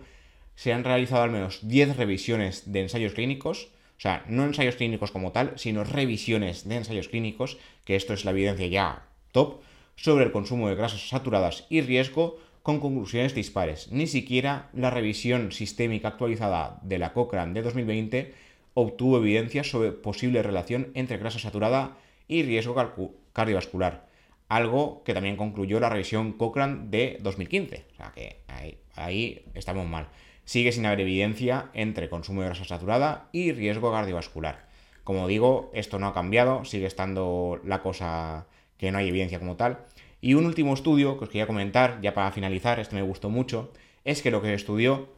se 0.55 0.75
han 0.75 0.85
realizado 0.85 1.23
al 1.23 1.31
menos 1.31 1.67
10 1.67 1.97
revisiones 1.97 2.71
de 2.71 2.83
ensayos 2.83 3.15
clínicos, 3.15 3.71
o 3.97 4.01
sea, 4.03 4.23
no 4.29 4.45
ensayos 4.45 4.77
clínicos 4.77 5.13
como 5.13 5.33
tal, 5.33 5.55
sino 5.57 5.83
revisiones 5.83 6.69
de 6.69 6.77
ensayos 6.77 7.09
clínicos, 7.09 7.57
que 7.87 7.97
esto 7.97 8.13
es 8.13 8.27
la 8.27 8.33
evidencia 8.33 8.67
ya 8.67 9.07
top, 9.33 9.63
sobre 9.97 10.27
el 10.27 10.33
consumo 10.33 10.69
de 10.69 10.75
grasas 10.75 11.09
saturadas 11.09 11.65
y 11.71 11.81
riesgo 11.81 12.39
con 12.63 12.81
conclusiones 12.81 13.35
dispares. 13.35 13.91
Ni 13.91 14.07
siquiera 14.09 14.69
la 14.75 14.91
revisión 14.91 15.53
sistémica 15.53 16.09
actualizada 16.09 16.81
de 16.83 16.99
la 16.99 17.15
Cochrane 17.15 17.55
de 17.55 17.63
2020 17.63 18.52
obtuvo 18.75 19.19
evidencia 19.19 19.65
sobre 19.65 19.93
posible 19.93 20.43
relación 20.43 20.91
entre 20.95 21.19
grasa 21.19 21.39
saturada 21.39 21.97
y 22.29 22.43
riesgo 22.43 22.75
cardiovascular, 23.33 24.07
algo 24.49 25.03
que 25.05 25.15
también 25.15 25.37
concluyó 25.37 25.81
la 25.81 25.89
revisión 25.89 26.33
Cochrane 26.33 26.89
de 26.89 27.19
2015. 27.21 27.87
O 27.93 27.97
sea 27.97 28.13
que 28.15 28.41
ahí, 28.97 29.45
estamos 29.55 29.87
mal. 29.87 30.09
Sigue 30.45 30.73
sin 30.73 30.87
haber 30.87 31.01
evidencia 31.01 31.71
entre 31.75 32.09
consumo 32.09 32.43
de 32.43 32.49
grasa 32.49 32.65
saturada 32.65 33.29
y 33.33 33.53
riesgo 33.53 33.93
cardiovascular. 33.93 34.67
Como 35.05 35.27
digo, 35.29 35.71
esto 35.75 35.99
no 35.99 36.07
ha 36.07 36.15
cambiado, 36.15 36.65
sigue 36.65 36.87
estando 36.87 37.61
la 37.65 37.83
cosa 37.83 38.47
que 38.77 38.91
no 38.91 38.99
hay 38.99 39.09
evidencia 39.09 39.39
como 39.39 39.57
tal. 39.57 39.79
Y 40.21 40.35
un 40.35 40.47
último 40.47 40.75
estudio 40.75 41.19
que 41.19 41.25
os 41.25 41.31
quería 41.31 41.47
comentar, 41.47 42.01
ya 42.01 42.15
para 42.15 42.31
finalizar, 42.31 42.79
este 42.79 42.95
me 42.95 43.03
gustó 43.03 43.29
mucho, 43.29 43.73
es 44.05 44.23
que 44.23 44.31
lo 44.31 44.43
que 44.43 44.55
estudió 44.55 45.09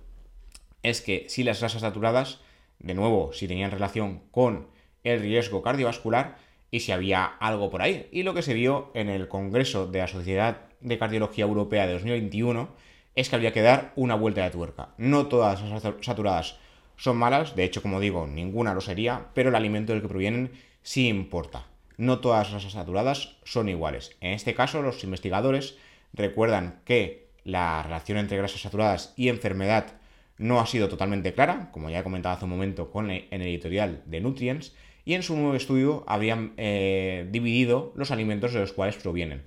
es 0.82 1.00
que 1.00 1.26
si 1.28 1.44
las 1.44 1.60
grasas 1.60 1.82
saturadas, 1.82 2.40
de 2.78 2.94
nuevo, 2.94 3.32
si 3.32 3.48
tenían 3.48 3.70
relación 3.70 4.22
con 4.30 4.68
el 5.02 5.20
riesgo 5.20 5.62
cardiovascular 5.62 6.36
y 6.70 6.80
si 6.80 6.92
había 6.92 7.24
algo 7.24 7.70
por 7.70 7.82
ahí. 7.82 8.08
Y 8.12 8.22
lo 8.22 8.34
que 8.34 8.42
se 8.42 8.54
vio 8.54 8.90
en 8.94 9.08
el 9.08 9.28
Congreso 9.28 9.86
de 9.86 10.00
la 10.00 10.08
Sociedad 10.08 10.62
de 10.80 10.98
Cardiología 10.98 11.44
Europea 11.44 11.86
de 11.86 11.92
2021 11.94 12.68
es 13.14 13.28
que 13.28 13.36
habría 13.36 13.52
que 13.52 13.62
dar 13.62 13.92
una 13.96 14.14
vuelta 14.14 14.42
de 14.42 14.50
tuerca. 14.50 14.88
No 14.98 15.26
todas 15.26 15.62
las 15.62 15.82
saturadas 16.00 16.58
son 16.96 17.16
malas, 17.16 17.56
de 17.56 17.64
hecho, 17.64 17.82
como 17.82 18.00
digo, 18.00 18.26
ninguna 18.26 18.74
lo 18.74 18.80
sería, 18.80 19.26
pero 19.34 19.50
el 19.50 19.54
alimento 19.54 19.92
del 19.92 20.02
que 20.02 20.08
provienen 20.08 20.52
sí 20.82 21.08
importa. 21.08 21.66
No 21.96 22.18
todas 22.18 22.52
las 22.52 22.64
saturadas 22.64 23.36
son 23.44 23.68
iguales. 23.68 24.16
En 24.20 24.32
este 24.32 24.54
caso, 24.54 24.82
los 24.82 25.04
investigadores 25.04 25.76
recuerdan 26.12 26.80
que 26.84 27.28
la 27.44 27.82
relación 27.82 28.18
entre 28.18 28.36
grasas 28.36 28.62
saturadas 28.62 29.12
y 29.16 29.28
enfermedad 29.28 29.94
no 30.38 30.60
ha 30.60 30.66
sido 30.66 30.88
totalmente 30.88 31.32
clara, 31.32 31.70
como 31.72 31.90
ya 31.90 32.00
he 32.00 32.02
comentado 32.02 32.34
hace 32.34 32.44
un 32.44 32.50
momento 32.50 32.90
con 32.90 33.10
el, 33.10 33.28
en 33.30 33.40
el 33.40 33.48
editorial 33.48 34.02
de 34.06 34.20
Nutrients, 34.20 34.74
y 35.04 35.14
en 35.14 35.22
su 35.22 35.36
nuevo 35.36 35.54
estudio 35.54 36.04
habrían 36.06 36.54
eh, 36.56 37.28
dividido 37.30 37.92
los 37.94 38.10
alimentos 38.10 38.52
de 38.52 38.60
los 38.60 38.72
cuales 38.72 38.96
provienen. 38.96 39.42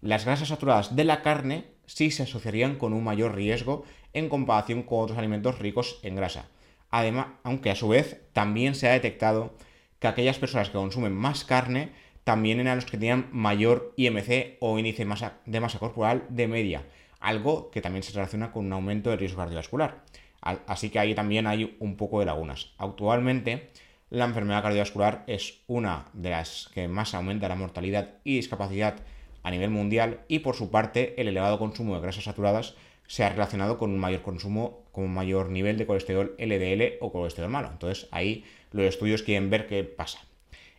Las 0.00 0.24
grasas 0.24 0.48
saturadas 0.48 0.96
de 0.96 1.04
la 1.04 1.22
carne 1.22 1.64
sí 1.86 2.10
se 2.10 2.24
asociarían 2.24 2.76
con 2.76 2.92
un 2.92 3.04
mayor 3.04 3.34
riesgo 3.34 3.84
en 4.12 4.28
comparación 4.28 4.82
con 4.82 5.00
otros 5.00 5.18
alimentos 5.18 5.58
ricos 5.58 6.00
en 6.02 6.16
grasa. 6.16 6.46
Además, 6.90 7.26
aunque 7.42 7.70
a 7.70 7.76
su 7.76 7.88
vez 7.88 8.22
también 8.32 8.74
se 8.74 8.88
ha 8.88 8.92
detectado 8.92 9.54
que 9.98 10.08
aquellas 10.08 10.38
personas 10.38 10.68
que 10.68 10.78
consumen 10.78 11.14
más 11.14 11.44
carne 11.44 11.90
también 12.24 12.60
eran 12.60 12.76
los 12.76 12.84
que 12.84 12.98
tenían 12.98 13.28
mayor 13.32 13.92
IMC 13.96 14.56
o 14.60 14.78
índice 14.78 15.06
de 15.46 15.60
masa 15.60 15.78
corporal 15.78 16.24
de 16.28 16.48
media, 16.48 16.84
algo 17.20 17.70
que 17.70 17.80
también 17.80 18.02
se 18.02 18.12
relaciona 18.12 18.52
con 18.52 18.66
un 18.66 18.72
aumento 18.72 19.10
del 19.10 19.18
riesgo 19.18 19.38
cardiovascular. 19.38 20.02
Así 20.42 20.90
que 20.90 20.98
ahí 20.98 21.14
también 21.14 21.46
hay 21.46 21.76
un 21.78 21.96
poco 21.96 22.20
de 22.20 22.26
lagunas. 22.26 22.74
Actualmente, 22.76 23.70
la 24.10 24.24
enfermedad 24.26 24.62
cardiovascular 24.62 25.24
es 25.26 25.62
una 25.68 26.06
de 26.12 26.30
las 26.30 26.68
que 26.74 26.88
más 26.88 27.14
aumenta 27.14 27.48
la 27.48 27.54
mortalidad 27.54 28.18
y 28.24 28.36
discapacidad 28.36 28.96
a 29.42 29.50
nivel 29.50 29.70
mundial 29.70 30.20
y 30.28 30.40
por 30.40 30.54
su 30.54 30.70
parte 30.70 31.20
el 31.20 31.28
elevado 31.28 31.58
consumo 31.58 31.94
de 31.94 32.02
grasas 32.02 32.24
saturadas 32.24 32.74
se 33.06 33.24
ha 33.24 33.28
relacionado 33.28 33.78
con 33.78 33.90
un 33.90 33.98
mayor 33.98 34.22
consumo, 34.22 34.84
con 34.92 35.04
un 35.04 35.14
mayor 35.14 35.50
nivel 35.50 35.78
de 35.78 35.86
colesterol 35.86 36.34
LDL 36.38 36.98
o 37.00 37.12
colesterol 37.12 37.50
malo. 37.50 37.68
Entonces 37.72 38.08
ahí 38.10 38.44
los 38.70 38.86
estudios 38.86 39.22
quieren 39.22 39.50
ver 39.50 39.66
qué 39.66 39.84
pasa. 39.84 40.20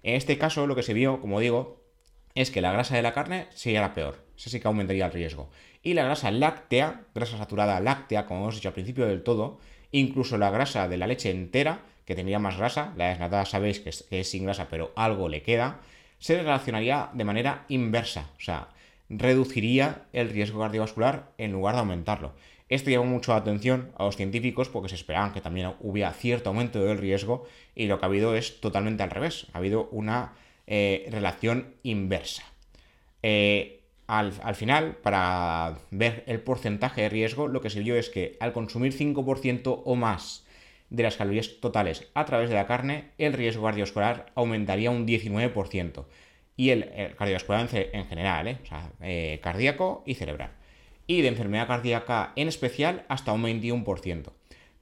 En 0.04 0.16
este 0.16 0.38
caso 0.38 0.68
lo 0.68 0.76
que 0.76 0.84
se 0.84 0.94
vio, 0.94 1.22
como 1.22 1.40
digo, 1.40 1.82
es 2.36 2.52
que 2.52 2.62
la 2.62 2.72
grasa 2.72 2.96
de 2.96 3.02
la 3.02 3.14
carne 3.14 3.48
sería 3.52 3.82
la 3.82 3.94
peor. 3.94 4.24
Esa 4.38 4.50
sí 4.50 4.60
que 4.60 4.68
aumentaría 4.68 5.06
el 5.06 5.12
riesgo. 5.12 5.50
Y 5.84 5.94
la 5.94 6.06
grasa 6.06 6.32
láctea, 6.32 7.02
grasa 7.14 7.38
saturada 7.38 7.80
láctea, 7.82 8.26
como 8.26 8.42
hemos 8.42 8.56
dicho 8.56 8.70
al 8.70 8.74
principio 8.74 9.06
del 9.06 9.22
todo, 9.22 9.60
incluso 9.92 10.38
la 10.38 10.50
grasa 10.50 10.88
de 10.88 10.98
la 10.98 11.08
leche 11.08 11.30
entera, 11.30 11.82
que 12.06 12.16
tendría 12.16 12.40
más 12.40 12.58
grasa, 12.58 12.94
la 12.98 13.10
desnatada 13.10 13.46
sabéis 13.46 13.82
que 13.82 13.90
es, 13.90 14.28
sin 14.28 14.46
grasa, 14.46 14.68
pero 14.70 14.92
algo 14.96 15.28
le 15.28 15.42
queda, 15.42 15.82
se 16.20 16.38
relacionaría 16.38 17.10
de 17.14 17.26
manera 17.26 17.66
inversa, 17.68 18.30
o 18.38 18.42
sea, 18.42 18.70
reduciría 19.10 20.04
el 20.14 20.30
riesgo 20.30 20.62
cardiovascular 20.62 21.32
en 21.38 21.52
lugar 21.52 21.76
de 21.76 21.80
aumentarlo. 21.80 22.34
Esto 22.70 22.90
llamó 22.90 23.06
mucho 23.06 23.34
la 23.34 23.40
atención 23.40 23.92
a 23.98 24.06
los 24.06 24.16
científicos 24.16 24.70
porque 24.70 24.90
se 24.90 24.96
esperaban 24.96 25.34
que 25.34 25.42
también 25.42 25.74
hubiera 25.82 26.12
cierto 26.14 26.50
aumento 26.50 26.84
del 26.84 26.98
riesgo 26.98 27.46
y 27.76 27.88
lo 27.88 28.00
que 28.00 28.06
ha 28.06 28.08
habido 28.08 28.36
es 28.36 28.62
totalmente 28.62 29.04
al 29.04 29.12
revés, 29.12 29.48
ha 29.54 29.58
habido 29.58 29.90
una 29.92 30.34
eh, 30.66 31.08
relación 31.12 31.76
inversa. 31.84 32.44
Eh, 33.22 33.83
al, 34.08 34.34
al, 34.44 34.56
final, 34.56 34.98
para 34.98 35.78
ver 35.92 36.24
el 36.28 36.42
porcentaje 36.42 37.02
de 37.02 37.10
riesgo, 37.10 37.48
lo 37.48 37.62
que 37.62 37.70
se 37.70 37.82
es 37.98 38.10
que 38.10 38.38
al 38.40 38.54
consumir 38.54 38.94
5% 38.94 39.82
o 39.86 39.96
más 39.96 40.46
de 40.94 41.04
las 41.04 41.18
calorías 41.18 41.60
totales 41.60 42.08
a 42.14 42.24
través 42.26 42.50
de 42.50 42.56
la 42.56 42.68
carne, 42.68 43.10
el 43.18 43.34
riesgo 43.34 43.64
cardiovascular 43.64 44.28
aumentaría 44.36 44.92
un 44.92 45.08
19%. 45.08 46.06
Y 46.56 46.70
el, 46.70 47.16
cardiovascular 47.18 47.68
en, 47.72 48.06
general, 48.06 48.48
¿eh? 48.48 48.58
o 48.62 48.66
sea, 48.66 48.92
eh, 49.02 49.40
cardíaco 49.42 50.04
y 50.06 50.14
cerebral. 50.14 50.52
Y 51.08 51.22
de 51.22 51.30
enfermedad 51.30 51.68
cardíaca 51.68 52.32
en 52.36 52.48
especial 52.48 53.06
hasta 53.10 53.34
un 53.34 53.44
21%. 53.44 54.32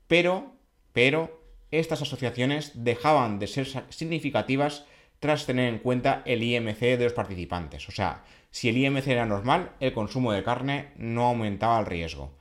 Pero, 0.08 0.52
pero, 0.92 1.42
estas 1.72 2.02
asociaciones 2.02 2.74
dejaban 2.76 3.40
de 3.40 3.48
ser 3.48 3.68
significativas 3.90 4.86
tras 5.22 5.46
tener 5.46 5.70
en 5.74 5.80
cuenta 5.80 6.24
el 6.26 6.44
IMC 6.44 6.80
de 6.80 7.06
los 7.06 7.14
participantes. 7.14 7.88
O 7.88 7.92
sea, 7.92 8.24
si 8.52 8.70
el 8.70 8.78
IMC 8.78 9.08
era 9.08 9.26
normal, 9.26 9.72
el 9.80 9.94
consumo 9.94 10.34
de 10.34 10.44
carne 10.44 10.90
no 10.98 11.26
aumentaba 11.26 11.80
el 11.80 11.86
riesgo. 11.86 12.32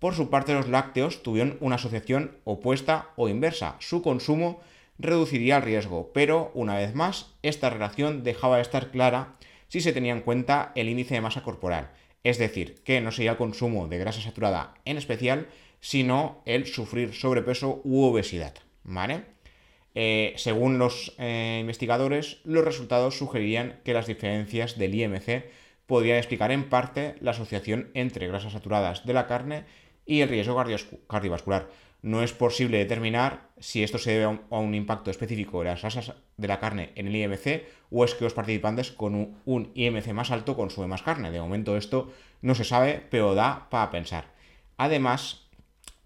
Por 0.00 0.14
su 0.14 0.30
parte, 0.30 0.54
los 0.54 0.68
lácteos 0.68 1.22
tuvieron 1.22 1.56
una 1.60 1.76
asociación 1.76 2.38
opuesta 2.44 3.10
o 3.16 3.28
inversa. 3.28 3.76
Su 3.78 4.02
consumo 4.02 4.60
reduciría 4.98 5.58
el 5.58 5.62
riesgo, 5.62 6.10
pero 6.12 6.50
una 6.54 6.76
vez 6.76 6.94
más, 6.94 7.34
esta 7.42 7.70
relación 7.70 8.24
dejaba 8.24 8.56
de 8.56 8.62
estar 8.62 8.90
clara 8.90 9.36
si 9.68 9.80
se 9.80 9.92
tenía 9.92 10.12
en 10.12 10.22
cuenta 10.22 10.72
el 10.74 10.88
índice 10.88 11.14
de 11.14 11.20
masa 11.20 11.42
corporal. 11.42 11.90
Es 12.24 12.38
decir, 12.38 12.82
que 12.84 13.00
no 13.00 13.12
sería 13.12 13.32
el 13.32 13.36
consumo 13.36 13.88
de 13.88 13.98
grasa 13.98 14.20
saturada 14.20 14.74
en 14.84 14.96
especial, 14.96 15.48
sino 15.80 16.42
el 16.44 16.66
sufrir 16.66 17.14
sobrepeso 17.14 17.80
u 17.84 18.02
obesidad. 18.02 18.54
¿Vale? 18.82 19.24
Eh, 19.94 20.34
según 20.36 20.78
los 20.78 21.14
eh, 21.18 21.58
investigadores, 21.60 22.38
los 22.44 22.64
resultados 22.64 23.16
sugerirían 23.16 23.80
que 23.84 23.94
las 23.94 24.06
diferencias 24.06 24.78
del 24.78 24.94
IMC 24.94 25.44
podrían 25.90 26.18
explicar 26.18 26.52
en 26.52 26.68
parte 26.68 27.16
la 27.20 27.32
asociación 27.32 27.90
entre 27.94 28.28
grasas 28.28 28.52
saturadas 28.52 29.04
de 29.04 29.12
la 29.12 29.26
carne 29.26 29.64
y 30.06 30.20
el 30.20 30.28
riesgo 30.28 30.54
cardiovascular. 31.08 31.68
No 32.00 32.22
es 32.22 32.32
posible 32.32 32.78
determinar 32.78 33.48
si 33.58 33.82
esto 33.82 33.98
se 33.98 34.12
debe 34.12 34.38
a 34.50 34.58
un, 34.58 34.74
impacto 34.76 35.10
específico 35.10 35.58
de 35.58 35.64
las 35.64 35.80
grasas 35.80 36.14
de 36.36 36.46
la 36.46 36.60
carne 36.60 36.92
en 36.94 37.08
el 37.08 37.16
IMC 37.16 37.64
o 37.90 38.04
es 38.04 38.14
que 38.14 38.22
los 38.22 38.34
participantes 38.34 38.92
con 38.92 39.36
un, 39.44 39.72
IMC 39.74 40.12
más 40.12 40.30
alto 40.30 40.54
consumen 40.54 40.90
más 40.90 41.02
carne. 41.02 41.32
De 41.32 41.40
momento 41.40 41.76
esto 41.76 42.12
no 42.40 42.54
se 42.54 42.62
sabe, 42.62 43.04
pero 43.10 43.34
da 43.34 43.68
para 43.68 43.90
pensar. 43.90 44.26
Además, 44.76 45.48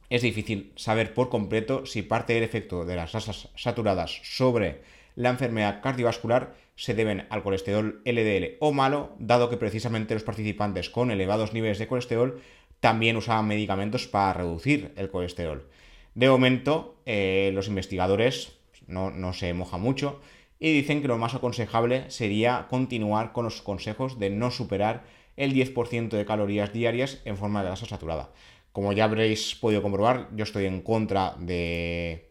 es 0.09 0.23
difícil 0.23 0.73
saber 0.77 1.13
por 1.13 1.29
completo 1.29 1.85
si 1.85 2.01
parte 2.01 2.33
del 2.33 2.43
efecto 2.43 2.87
de 2.87 2.97
las 2.97 3.13
grasas 3.13 3.51
saturadas 3.55 4.19
sobre 4.23 4.81
la 5.17 5.31
enfermedad 5.31 5.81
cardiovascular 5.83 6.55
se 6.77 6.95
deben 6.95 7.27
al 7.31 7.43
colesterol 7.43 8.03
LDL 8.05 8.57
o 8.61 8.73
malo, 8.73 9.15
dado 9.19 9.49
que 9.49 9.57
precisamente 9.57 10.15
los 10.15 10.25
participantes 10.25 10.91
con 10.91 11.11
elevados 11.11 11.53
niveles 11.53 11.79
de 11.79 11.87
colesterol 11.87 12.41
también 12.81 13.17
usaban 13.17 13.47
medicamentos 13.47 14.07
para 14.07 14.33
reducir 14.35 14.93
el 14.97 15.11
colesterol. 15.11 15.69
De 16.15 16.29
momento, 16.29 16.97
eh, 17.07 17.51
los 17.55 17.69
investigadores 17.69 18.57
no, 18.87 19.11
no 19.11 19.33
se 19.33 19.55
mojan 19.55 19.81
mucho 19.81 20.21
y 20.59 20.73
dicen 20.73 21.03
que 21.03 21.09
lo 21.09 21.19
más 21.19 21.35
aconsejable 21.35 22.11
sería 22.11 22.67
continuar 22.69 23.33
con 23.33 23.45
los 23.45 23.63
consejos 23.63 24.19
de 24.19 24.31
no 24.31 24.51
superar 24.51 25.05
el 25.37 25.53
10% 25.53 26.11
de 26.11 26.25
calorías 26.25 26.73
diarias 26.73 27.21
en 27.25 27.37
forma 27.37 27.61
de 27.61 27.69
grasa 27.69 27.87
saturada. 27.87 28.31
Como 28.73 28.93
ya 28.93 29.05
habréis 29.05 29.55
podido 29.55 29.83
comprobar, 29.83 30.29
yo 30.35 30.45
estoy 30.45 30.67
en 30.67 30.81
contra 30.81 31.35
de, 31.39 32.31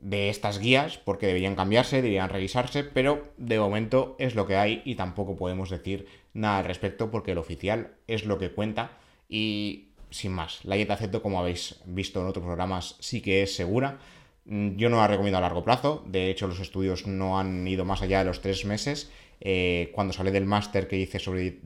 de 0.00 0.28
estas 0.28 0.58
guías 0.58 0.98
porque 0.98 1.26
deberían 1.26 1.56
cambiarse, 1.56 1.96
deberían 1.96 2.28
revisarse, 2.28 2.84
pero 2.84 3.32
de 3.36 3.58
momento 3.58 4.16
es 4.18 4.34
lo 4.34 4.46
que 4.46 4.56
hay 4.56 4.82
y 4.84 4.94
tampoco 4.94 5.36
podemos 5.36 5.70
decir 5.70 6.06
nada 6.34 6.58
al 6.58 6.64
respecto 6.64 7.10
porque 7.10 7.32
el 7.32 7.38
oficial 7.38 7.94
es 8.06 8.24
lo 8.24 8.38
que 8.38 8.50
cuenta 8.50 8.92
y 9.28 9.88
sin 10.10 10.32
más, 10.32 10.64
la 10.64 10.76
dieta 10.76 10.96
ceto, 10.96 11.22
como 11.22 11.38
habéis 11.38 11.76
visto 11.84 12.20
en 12.20 12.26
otros 12.28 12.44
programas, 12.44 12.96
sí 13.00 13.20
que 13.20 13.42
es 13.42 13.54
segura. 13.54 13.98
Mm, 14.46 14.76
yo 14.76 14.88
no 14.88 14.96
la 14.96 15.06
recomiendo 15.06 15.38
a 15.38 15.42
largo 15.42 15.64
plazo, 15.64 16.02
de 16.06 16.30
hecho 16.30 16.46
los 16.46 16.60
estudios 16.60 17.06
no 17.06 17.38
han 17.38 17.66
ido 17.66 17.84
más 17.84 18.02
allá 18.02 18.20
de 18.20 18.24
los 18.24 18.40
tres 18.40 18.64
meses. 18.64 19.10
Eh, 19.40 19.92
cuando 19.94 20.12
sale 20.12 20.32
del 20.32 20.46
máster 20.46 20.88
que 20.88 20.96
hice 20.96 21.18
sobre, 21.18 21.60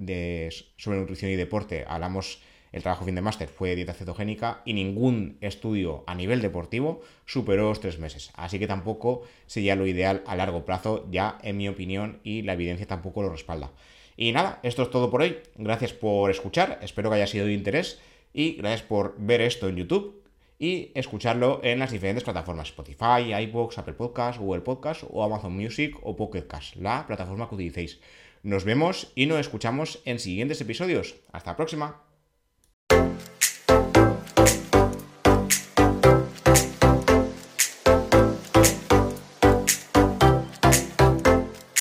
sobre 0.76 0.98
nutrición 0.98 1.30
y 1.30 1.36
deporte, 1.36 1.84
hablamos, 1.88 2.42
el 2.72 2.82
trabajo 2.82 3.04
fin 3.04 3.14
de 3.14 3.20
máster 3.20 3.48
fue 3.48 3.76
dieta 3.76 3.92
cetogénica 3.92 4.62
y 4.64 4.72
ningún 4.72 5.36
estudio 5.40 6.04
a 6.06 6.14
nivel 6.14 6.40
deportivo 6.40 7.02
superó 7.26 7.68
los 7.68 7.80
tres 7.80 7.98
meses. 7.98 8.32
Así 8.34 8.58
que 8.58 8.66
tampoco 8.66 9.22
sería 9.46 9.76
lo 9.76 9.86
ideal 9.86 10.22
a 10.26 10.36
largo 10.36 10.64
plazo, 10.64 11.06
ya 11.10 11.38
en 11.42 11.58
mi 11.58 11.68
opinión, 11.68 12.20
y 12.24 12.42
la 12.42 12.54
evidencia 12.54 12.86
tampoco 12.86 13.22
lo 13.22 13.28
respalda. 13.28 13.70
Y 14.16 14.32
nada, 14.32 14.60
esto 14.62 14.82
es 14.82 14.90
todo 14.90 15.10
por 15.10 15.22
hoy. 15.22 15.38
Gracias 15.56 15.92
por 15.92 16.30
escuchar, 16.30 16.78
espero 16.82 17.10
que 17.10 17.16
haya 17.16 17.26
sido 17.26 17.46
de 17.46 17.52
interés 17.52 18.00
y 18.32 18.54
gracias 18.54 18.82
por 18.82 19.14
ver 19.18 19.40
esto 19.42 19.68
en 19.68 19.76
YouTube. 19.76 20.22
y 20.62 20.92
escucharlo 20.94 21.58
en 21.64 21.80
las 21.80 21.90
diferentes 21.90 22.22
plataformas 22.22 22.68
Spotify, 22.68 23.34
iBox, 23.46 23.78
Apple 23.78 23.94
Podcasts, 23.94 24.40
Google 24.40 24.60
Podcasts 24.60 25.04
o 25.10 25.24
Amazon 25.24 25.56
Music 25.56 25.98
o 26.04 26.14
Pocket 26.14 26.46
Cast, 26.46 26.76
la 26.76 27.04
plataforma 27.04 27.48
que 27.48 27.56
utilicéis. 27.56 27.98
Nos 28.44 28.64
vemos 28.64 29.10
y 29.16 29.26
nos 29.26 29.40
escuchamos 29.40 29.98
en 30.04 30.20
siguientes 30.20 30.60
episodios. 30.60 31.16
Hasta 31.32 31.50
la 31.50 31.56
próxima. 31.56 32.11
Bye. 33.02 33.31